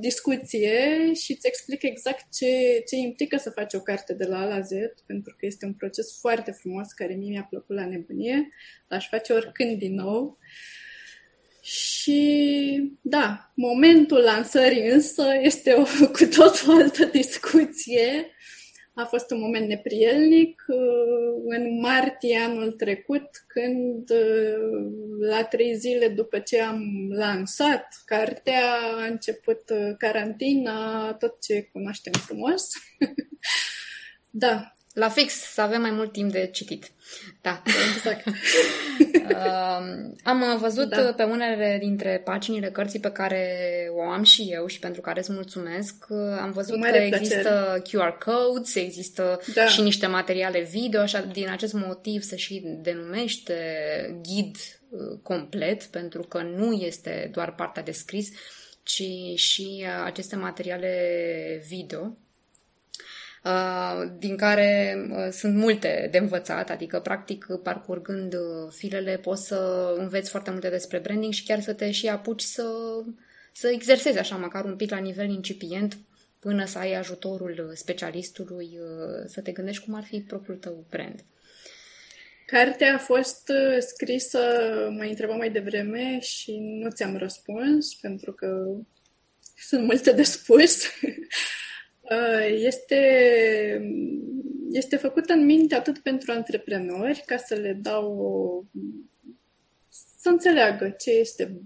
discuție 0.00 1.12
și 1.14 1.32
îți 1.32 1.46
explic 1.46 1.82
exact 1.82 2.32
ce, 2.32 2.82
ce 2.86 2.96
implică 2.96 3.36
să 3.36 3.50
faci 3.50 3.74
o 3.74 3.80
carte 3.80 4.14
de 4.14 4.24
la 4.24 4.40
A 4.40 4.44
la 4.44 4.60
Z, 4.60 4.70
pentru 5.06 5.34
că 5.38 5.46
este 5.46 5.66
un 5.66 5.72
proces 5.72 6.18
foarte 6.20 6.50
frumos 6.50 6.92
care 6.92 7.14
mie 7.14 7.30
mi-a 7.30 7.46
plăcut 7.50 7.76
la 7.76 7.86
nebunie. 7.86 8.48
L-aș 8.88 9.08
face 9.08 9.32
oricând 9.32 9.78
din 9.78 9.94
nou. 9.94 10.38
Și 11.62 12.92
da, 13.00 13.52
momentul 13.54 14.18
lansării 14.18 14.88
însă 14.88 15.24
este 15.40 15.74
o 15.74 15.82
cu 16.06 16.24
tot 16.36 16.64
o 16.68 16.72
altă 16.72 17.04
discuție 17.04 18.30
a 18.98 19.04
fost 19.04 19.30
un 19.30 19.40
moment 19.40 19.68
neprielnic. 19.68 20.64
Uh, 20.68 21.42
în 21.44 21.80
martie 21.80 22.38
anul 22.38 22.72
trecut, 22.72 23.28
când 23.46 24.10
uh, 24.10 24.90
la 25.20 25.44
trei 25.44 25.74
zile 25.76 26.08
după 26.08 26.38
ce 26.38 26.60
am 26.60 27.08
lansat 27.10 28.02
cartea, 28.04 28.62
a 28.96 29.04
început 29.04 29.62
uh, 29.70 29.94
carantina, 29.98 31.12
tot 31.12 31.40
ce 31.42 31.68
cunoaștem 31.72 32.12
frumos. 32.12 32.70
da, 34.30 34.72
la 34.98 35.08
fix, 35.08 35.34
să 35.34 35.60
avem 35.60 35.80
mai 35.80 35.90
mult 35.90 36.12
timp 36.12 36.32
de 36.32 36.48
citit. 36.52 36.90
Da. 37.40 37.62
Exact. 37.96 38.26
uh, 38.26 38.34
am 40.24 40.58
văzut 40.60 40.88
da. 40.88 41.12
pe 41.16 41.22
unele 41.22 41.78
dintre 41.80 42.20
paginile 42.24 42.70
cărții 42.70 43.00
pe 43.00 43.10
care 43.10 43.46
o 43.96 44.02
am 44.02 44.22
și 44.22 44.48
eu 44.50 44.66
și 44.66 44.78
pentru 44.78 45.00
care 45.00 45.18
îți 45.18 45.32
mulțumesc. 45.32 46.06
Am 46.40 46.50
văzut 46.52 46.82
că 46.82 46.96
există 46.96 47.80
plăcere. 47.82 48.08
QR 48.08 48.18
codes, 48.24 48.74
există 48.74 49.40
da. 49.54 49.66
și 49.66 49.80
niște 49.80 50.06
materiale 50.06 50.60
video, 50.60 51.00
așa 51.00 51.20
din 51.20 51.48
acest 51.48 51.72
motiv 51.72 52.22
se 52.22 52.36
și 52.36 52.62
denumește 52.64 53.54
ghid 54.22 54.56
uh, 54.88 55.18
complet, 55.22 55.82
pentru 55.82 56.22
că 56.22 56.42
nu 56.42 56.72
este 56.72 57.30
doar 57.32 57.54
partea 57.54 57.82
de 57.82 57.92
scris, 57.92 58.28
ci 58.82 59.02
și 59.34 59.84
aceste 60.04 60.36
materiale 60.36 61.62
video 61.68 62.16
din 64.18 64.36
care 64.36 64.96
sunt 65.30 65.54
multe 65.54 66.08
de 66.10 66.18
învățat, 66.18 66.70
adică 66.70 67.00
practic 67.00 67.46
parcurgând 67.62 68.34
filele 68.70 69.16
poți 69.16 69.46
să 69.46 69.94
înveți 69.98 70.30
foarte 70.30 70.50
multe 70.50 70.68
despre 70.68 70.98
branding 70.98 71.32
și 71.32 71.44
chiar 71.44 71.60
să 71.60 71.72
te 71.72 71.90
și 71.90 72.08
apuci 72.08 72.40
să, 72.40 72.68
să 73.52 73.68
exersezi 73.68 74.18
așa 74.18 74.36
măcar 74.36 74.64
un 74.64 74.76
pic 74.76 74.90
la 74.90 74.98
nivel 74.98 75.28
incipient 75.28 75.98
până 76.38 76.64
să 76.64 76.78
ai 76.78 76.94
ajutorul 76.94 77.70
specialistului 77.74 78.78
să 79.26 79.40
te 79.40 79.52
gândești 79.52 79.84
cum 79.84 79.94
ar 79.94 80.04
fi 80.04 80.20
propriul 80.20 80.56
tău 80.56 80.84
brand. 80.90 81.24
Cartea 82.46 82.94
a 82.94 82.98
fost 82.98 83.52
scrisă, 83.78 84.38
mă 84.96 85.02
întreba 85.02 85.34
mai 85.34 85.50
devreme 85.50 86.18
și 86.20 86.58
nu 86.58 86.90
ți-am 86.90 87.16
răspuns 87.16 87.94
pentru 87.94 88.32
că 88.32 88.66
sunt 89.56 89.84
multe 89.84 90.12
de 90.12 90.22
spus. 90.22 90.82
Uh, 92.10 92.64
este, 92.64 93.00
este 94.70 94.96
făcută 94.96 95.32
în 95.32 95.44
minte 95.44 95.74
atât 95.74 95.98
pentru 95.98 96.32
antreprenori, 96.32 97.22
ca 97.26 97.36
să 97.36 97.54
le 97.54 97.72
dau 97.82 98.66
să 100.20 100.28
înțeleagă 100.28 100.88
ce 100.98 101.10
este 101.10 101.60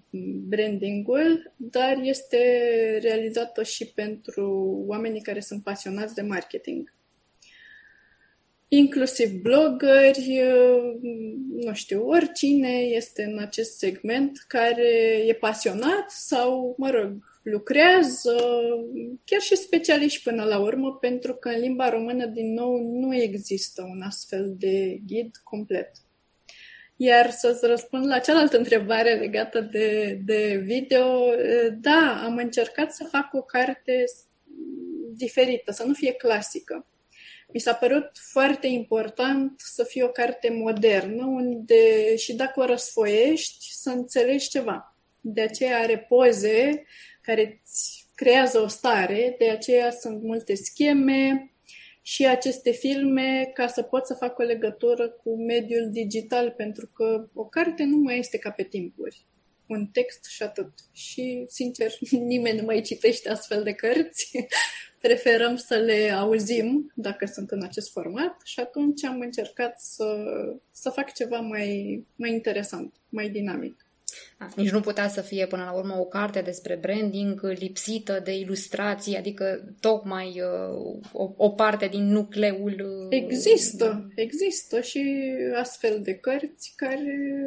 brandingul, 0.49 1.53
dar 1.57 1.99
este 2.03 2.39
realizată 3.03 3.63
și 3.63 3.87
pentru 3.87 4.77
oamenii 4.87 5.21
care 5.21 5.41
sunt 5.41 5.63
pasionați 5.63 6.15
de 6.15 6.23
marketing. 6.23 6.95
Inclusiv 8.69 9.31
blogări, 9.41 10.43
uh, 10.43 10.99
nu 11.67 11.73
știu, 11.73 12.07
oricine 12.07 12.79
este 12.79 13.23
în 13.23 13.39
acest 13.39 13.79
segment 13.79 14.45
care 14.49 15.23
e 15.27 15.35
pasionat 15.35 16.11
sau, 16.11 16.75
mă 16.79 16.91
rog, 16.91 17.32
lucrează, 17.43 18.37
chiar 19.25 19.41
și 19.41 19.57
specialiști 19.57 20.23
până 20.23 20.45
la 20.45 20.59
urmă, 20.59 20.97
pentru 21.01 21.35
că 21.35 21.49
în 21.49 21.61
limba 21.61 21.89
română, 21.89 22.27
din 22.27 22.53
nou, 22.53 22.79
nu 22.79 23.15
există 23.15 23.83
un 23.83 24.03
astfel 24.03 24.55
de 24.59 24.99
ghid 25.07 25.37
complet. 25.45 25.91
Iar 26.97 27.31
să-ți 27.31 27.67
răspund 27.67 28.07
la 28.07 28.19
cealaltă 28.19 28.57
întrebare 28.57 29.15
legată 29.15 29.61
de, 29.61 30.19
de 30.25 30.61
video, 30.65 31.25
da, 31.81 32.23
am 32.25 32.37
încercat 32.37 32.93
să 32.93 33.05
fac 33.05 33.35
o 33.35 33.43
carte 33.43 34.05
diferită, 35.17 35.73
să 35.73 35.85
nu 35.85 35.93
fie 35.93 36.13
clasică. 36.13 36.87
Mi 37.53 37.61
s-a 37.61 37.75
părut 37.75 38.11
foarte 38.13 38.67
important 38.67 39.61
să 39.65 39.85
fie 39.85 40.05
o 40.05 40.09
carte 40.09 40.51
modernă, 40.51 41.25
unde 41.25 42.17
și 42.17 42.35
dacă 42.35 42.61
o 42.61 42.65
răsfoiești, 42.65 43.73
să 43.73 43.91
înțelegi 43.91 44.49
ceva. 44.49 44.97
De 45.21 45.41
aceea 45.41 45.79
are 45.79 45.99
poze 45.99 46.85
care 47.23 47.61
îți 47.63 48.07
creează 48.15 48.61
o 48.61 48.67
stare, 48.67 49.35
de 49.39 49.51
aceea 49.51 49.91
sunt 49.91 50.23
multe 50.23 50.55
scheme 50.55 51.53
și 52.03 52.27
aceste 52.27 52.71
filme 52.71 53.51
ca 53.55 53.67
să 53.67 53.83
pot 53.83 54.07
să 54.07 54.15
fac 54.15 54.39
o 54.39 54.43
legătură 54.43 55.09
cu 55.09 55.37
mediul 55.45 55.91
digital, 55.91 56.51
pentru 56.51 56.87
că 56.95 57.29
o 57.35 57.45
carte 57.45 57.85
nu 57.85 57.97
mai 57.97 58.19
este 58.19 58.39
ca 58.39 58.51
pe 58.51 58.63
timpuri. 58.63 59.27
Un 59.67 59.87
text 59.87 60.25
și 60.25 60.43
atât. 60.43 60.73
Și, 60.93 61.45
sincer, 61.49 61.93
nimeni 62.33 62.59
nu 62.59 62.65
mai 62.65 62.81
citește 62.81 63.31
astfel 63.31 63.63
de 63.63 63.73
cărți. 63.73 64.31
Preferăm 65.01 65.57
să 65.57 65.75
le 65.75 66.11
auzim 66.11 66.93
dacă 66.95 67.27
sunt 67.27 67.51
în 67.51 67.63
acest 67.63 67.91
format 67.91 68.41
și 68.45 68.61
atunci 68.61 69.05
am 69.05 69.21
încercat 69.21 69.81
să, 69.81 70.25
să 70.71 70.91
fac 70.91 71.13
ceva 71.13 71.41
mai, 71.41 72.05
mai 72.17 72.33
interesant, 72.33 72.95
mai 73.09 73.29
dinamic. 73.29 73.87
Da, 74.39 74.49
nici 74.57 74.71
nu 74.71 74.81
putea 74.81 75.09
să 75.09 75.21
fie 75.21 75.47
până 75.47 75.65
la 75.65 75.73
urmă 75.73 75.99
o 75.99 76.05
carte 76.05 76.41
despre 76.41 76.79
branding 76.81 77.41
lipsită 77.59 78.21
de 78.25 78.39
ilustrații, 78.39 79.17
adică 79.17 79.75
tocmai 79.81 80.41
uh, 80.41 81.03
o, 81.13 81.33
o 81.37 81.51
parte 81.51 81.87
din 81.87 82.05
nucleul... 82.05 83.09
Uh, 83.11 83.19
există, 83.23 84.09
există 84.15 84.81
și 84.81 85.33
astfel 85.55 86.01
de 86.03 86.15
cărți 86.15 86.73
care 86.77 87.43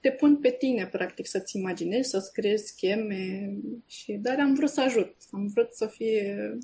te 0.00 0.10
pun 0.10 0.36
pe 0.36 0.50
tine, 0.50 0.86
practic, 0.86 1.26
să-ți 1.26 1.56
imaginezi, 1.56 2.10
să-ți 2.10 2.32
creezi 2.32 2.66
scheme, 2.66 3.52
și, 3.86 4.12
dar 4.12 4.38
am 4.40 4.54
vrut 4.54 4.70
să 4.70 4.80
ajut, 4.80 5.14
am 5.30 5.50
vrut 5.54 5.74
să 5.74 5.86
fie, 5.86 6.58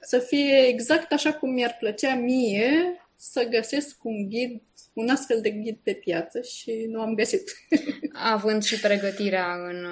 să 0.00 0.18
fie 0.18 0.66
exact 0.66 1.12
așa 1.12 1.32
cum 1.32 1.52
mi-ar 1.52 1.76
plăcea 1.78 2.14
mie 2.14 3.00
să 3.16 3.46
găsesc 3.50 4.04
un 4.04 4.28
ghid 4.28 4.60
un 4.96 5.08
astfel 5.08 5.40
de 5.40 5.50
ghid 5.50 5.76
pe 5.82 5.92
piață 5.92 6.40
și 6.40 6.86
nu 6.88 7.00
am 7.00 7.14
găsit. 7.14 7.66
Având 8.34 8.62
și 8.62 8.80
pregătirea 8.80 9.54
în, 9.54 9.86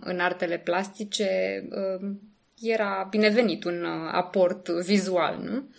în 0.00 0.18
artele 0.18 0.58
plastice, 0.58 1.62
um, 1.70 2.20
era 2.60 3.06
binevenit 3.10 3.64
un 3.64 3.84
aport 4.10 4.68
vizual, 4.68 5.38
nu? 5.42 5.74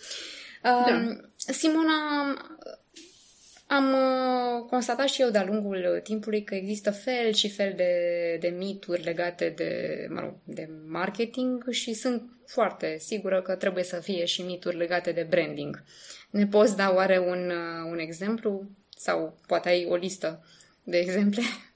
Da. 0.62 0.84
Um, 0.90 1.32
Simona, 1.36 1.92
am 3.66 3.92
uh, 3.92 4.66
constatat 4.66 5.08
și 5.08 5.22
eu 5.22 5.30
de-a 5.30 5.44
lungul 5.44 6.00
timpului 6.02 6.44
că 6.44 6.54
există 6.54 6.90
fel 6.90 7.32
și 7.32 7.50
fel 7.50 7.72
de, 7.76 7.92
de 8.40 8.48
mituri 8.48 9.02
legate 9.02 9.52
de, 9.56 10.06
mă 10.10 10.20
rog, 10.20 10.34
de 10.44 10.68
marketing 10.86 11.70
și 11.70 11.94
sunt 11.94 12.22
foarte 12.46 12.96
sigură 12.98 13.42
că 13.42 13.54
trebuie 13.54 13.84
să 13.84 13.96
fie 13.96 14.24
și 14.24 14.42
mituri 14.42 14.76
legate 14.76 15.12
de 15.12 15.26
branding. 15.30 15.82
Ne 16.32 16.46
poți 16.46 16.76
da 16.76 16.92
oare 16.94 17.18
un, 17.18 17.50
uh, 17.50 17.90
un 17.90 17.98
exemplu? 17.98 18.70
Sau 18.96 19.38
poate 19.46 19.68
ai 19.68 19.86
o 19.86 19.94
listă 19.94 20.44
de 20.82 20.98
exemple? 20.98 21.42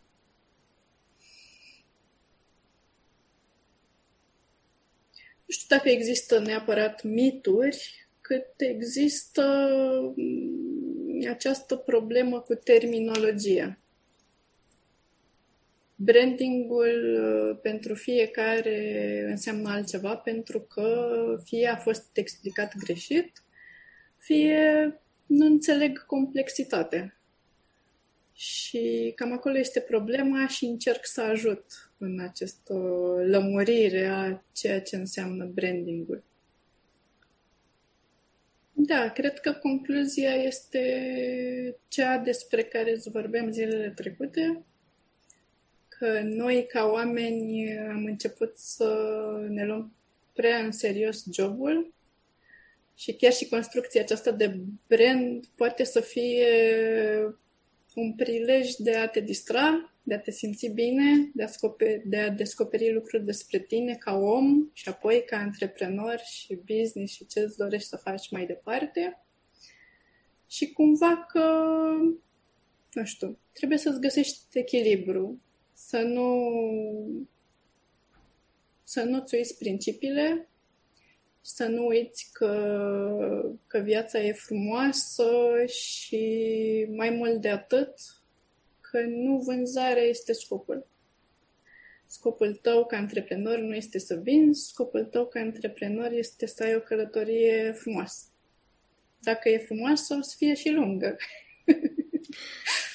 Nu 5.47 5.53
știu 5.53 5.77
dacă 5.77 5.89
există 5.89 6.39
neapărat 6.39 7.03
mituri, 7.03 8.09
cât 8.21 8.47
există 8.57 9.43
mm, 10.17 11.29
această 11.29 11.77
problemă 11.77 12.41
cu 12.41 12.55
terminologia. 12.55 13.79
Brandingul 15.95 17.19
uh, 17.23 17.59
pentru 17.63 17.95
fiecare 17.95 19.27
înseamnă 19.29 19.69
altceva 19.69 20.17
pentru 20.17 20.61
că 20.61 21.41
fie 21.45 21.69
a 21.69 21.77
fost 21.77 22.17
explicat 22.17 22.77
greșit, 22.77 23.43
fie 24.27 25.01
nu 25.27 25.47
înțeleg 25.47 26.07
complexitatea. 26.07 27.21
Și 28.33 29.13
cam 29.15 29.33
acolo 29.33 29.59
este 29.59 29.81
problema 29.81 30.47
și 30.47 30.65
încerc 30.65 31.07
să 31.07 31.21
ajut 31.21 31.91
în 31.99 32.21
această 32.21 32.75
lămurire 33.27 34.07
a 34.07 34.43
ceea 34.53 34.83
ce 34.83 34.97
înseamnă 34.97 35.45
brandingul. 35.45 36.23
Da, 38.73 39.11
cred 39.11 39.41
că 39.41 39.53
concluzia 39.53 40.35
este 40.35 41.77
cea 41.89 42.19
despre 42.19 42.63
care 42.63 42.93
îți 42.93 43.11
vorbeam 43.11 43.51
zilele 43.51 43.91
trecute, 43.91 44.65
că 45.89 46.21
noi 46.23 46.67
ca 46.67 46.85
oameni 46.85 47.79
am 47.79 48.05
început 48.05 48.59
să 48.59 48.97
ne 49.49 49.67
luăm 49.67 49.93
prea 50.33 50.59
în 50.59 50.73
serios 50.73 51.25
jobul 51.33 51.95
și 52.97 53.13
chiar 53.17 53.33
și 53.33 53.49
construcția 53.49 54.01
aceasta 54.01 54.31
de 54.31 54.61
brand 54.87 55.47
poate 55.47 55.85
să 55.85 56.01
fie 56.01 56.47
un 57.95 58.15
prilej 58.15 58.73
de 58.73 58.97
a 58.97 59.09
te 59.09 59.21
distra, 59.21 59.95
de 60.03 60.15
a 60.15 60.21
te 60.21 60.31
simți 60.31 60.67
bine, 60.67 61.31
de 61.35 61.43
a, 61.43 61.47
scoperi, 61.47 62.03
de 62.09 62.17
a 62.17 62.31
descoperi 62.31 62.93
lucruri 62.93 63.25
despre 63.25 63.59
tine 63.59 63.95
ca 63.95 64.17
om 64.17 64.71
și 64.73 64.89
apoi 64.89 65.25
ca 65.27 65.37
antreprenor 65.37 66.19
și 66.19 66.61
business 66.65 67.13
și 67.13 67.27
ce 67.27 67.41
îți 67.41 67.57
dorești 67.57 67.89
să 67.89 67.97
faci 67.97 68.31
mai 68.31 68.47
departe. 68.47 69.21
Și 70.49 70.73
cumva 70.73 71.27
că, 71.33 71.41
nu 72.93 73.05
știu, 73.05 73.39
trebuie 73.53 73.79
să-ți 73.79 74.01
găsești 74.01 74.39
echilibru, 74.53 75.41
să 75.73 75.99
nu 75.99 76.51
să 78.85 79.03
nu-ți 79.03 79.35
uiți 79.35 79.59
principiile, 79.59 80.49
să 81.49 81.67
nu 81.67 81.87
uiți 81.87 82.29
că, 82.33 83.55
că 83.67 83.79
viața 83.79 84.21
e 84.21 84.33
frumoasă 84.33 85.31
și 85.67 86.87
mai 86.91 87.11
mult 87.11 87.41
de 87.41 87.49
atât, 87.49 87.95
că 88.81 89.01
nu 89.01 89.39
vânzarea 89.39 90.03
este 90.03 90.33
scopul. 90.33 90.87
Scopul 92.07 92.55
tău 92.55 92.87
ca 92.87 92.97
antreprenor 92.97 93.59
nu 93.59 93.75
este 93.75 93.99
să 93.99 94.15
vinzi, 94.15 94.67
scopul 94.69 95.05
tău 95.05 95.27
ca 95.27 95.41
antreprenor 95.41 96.13
este 96.13 96.47
să 96.47 96.63
ai 96.63 96.75
o 96.75 96.81
călătorie 96.81 97.73
frumoasă. 97.73 98.25
Dacă 99.21 99.49
e 99.49 99.59
frumoasă, 99.59 100.15
o 100.15 100.23
să 100.23 100.35
fie 100.39 100.55
și 100.55 100.71
lungă. 100.71 101.17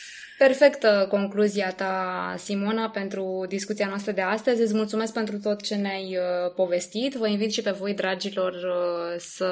Perfectă 0.47 1.07
concluzia 1.09 1.71
ta, 1.71 2.35
Simona, 2.37 2.89
pentru 2.89 3.45
discuția 3.47 3.87
noastră 3.87 4.11
de 4.11 4.21
astăzi. 4.21 4.61
Îți 4.61 4.75
mulțumesc 4.75 5.13
pentru 5.13 5.37
tot 5.39 5.61
ce 5.61 5.75
ne-ai 5.75 6.17
uh, 6.17 6.53
povestit. 6.55 7.13
Vă 7.13 7.27
invit 7.27 7.51
și 7.51 7.61
pe 7.61 7.71
voi, 7.71 7.93
dragilor, 7.93 8.53
uh, 8.53 9.15
să 9.17 9.49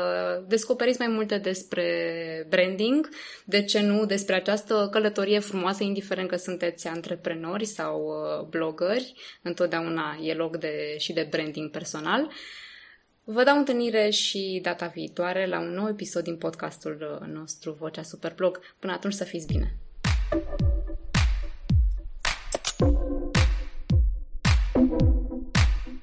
descoperiți 0.48 1.00
mai 1.00 1.08
multe 1.08 1.38
despre 1.38 1.86
branding, 2.50 3.10
de 3.46 3.64
ce 3.64 3.82
nu, 3.82 4.06
despre 4.06 4.36
această 4.36 4.88
călătorie 4.92 5.40
frumoasă, 5.40 5.84
indiferent 5.84 6.30
că 6.30 6.36
sunteți 6.36 6.88
antreprenori 6.88 7.66
sau 7.66 8.02
uh, 8.02 8.48
blogări. 8.48 9.14
Întotdeauna 9.42 10.18
e 10.22 10.34
loc 10.34 10.58
de, 10.58 10.96
și 10.98 11.14
de 11.14 11.28
branding 11.30 11.72
personal. 11.72 12.32
Vă 13.24 13.44
dau 13.44 13.58
întâlnire 13.58 14.10
și 14.10 14.60
data 14.64 14.92
viitoare 14.94 15.48
la 15.48 15.60
un 15.60 15.74
nou 15.74 15.88
episod 15.88 16.24
din 16.24 16.38
podcastul 16.38 17.28
nostru 17.34 17.72
Vocea 17.80 18.04
Superblog. 18.04 18.60
Până 18.80 18.94
atunci 18.94 19.14
să 19.14 19.24
fiți 19.24 19.48
bine! 19.48 19.78
thank 20.30 20.62
you 20.62 20.79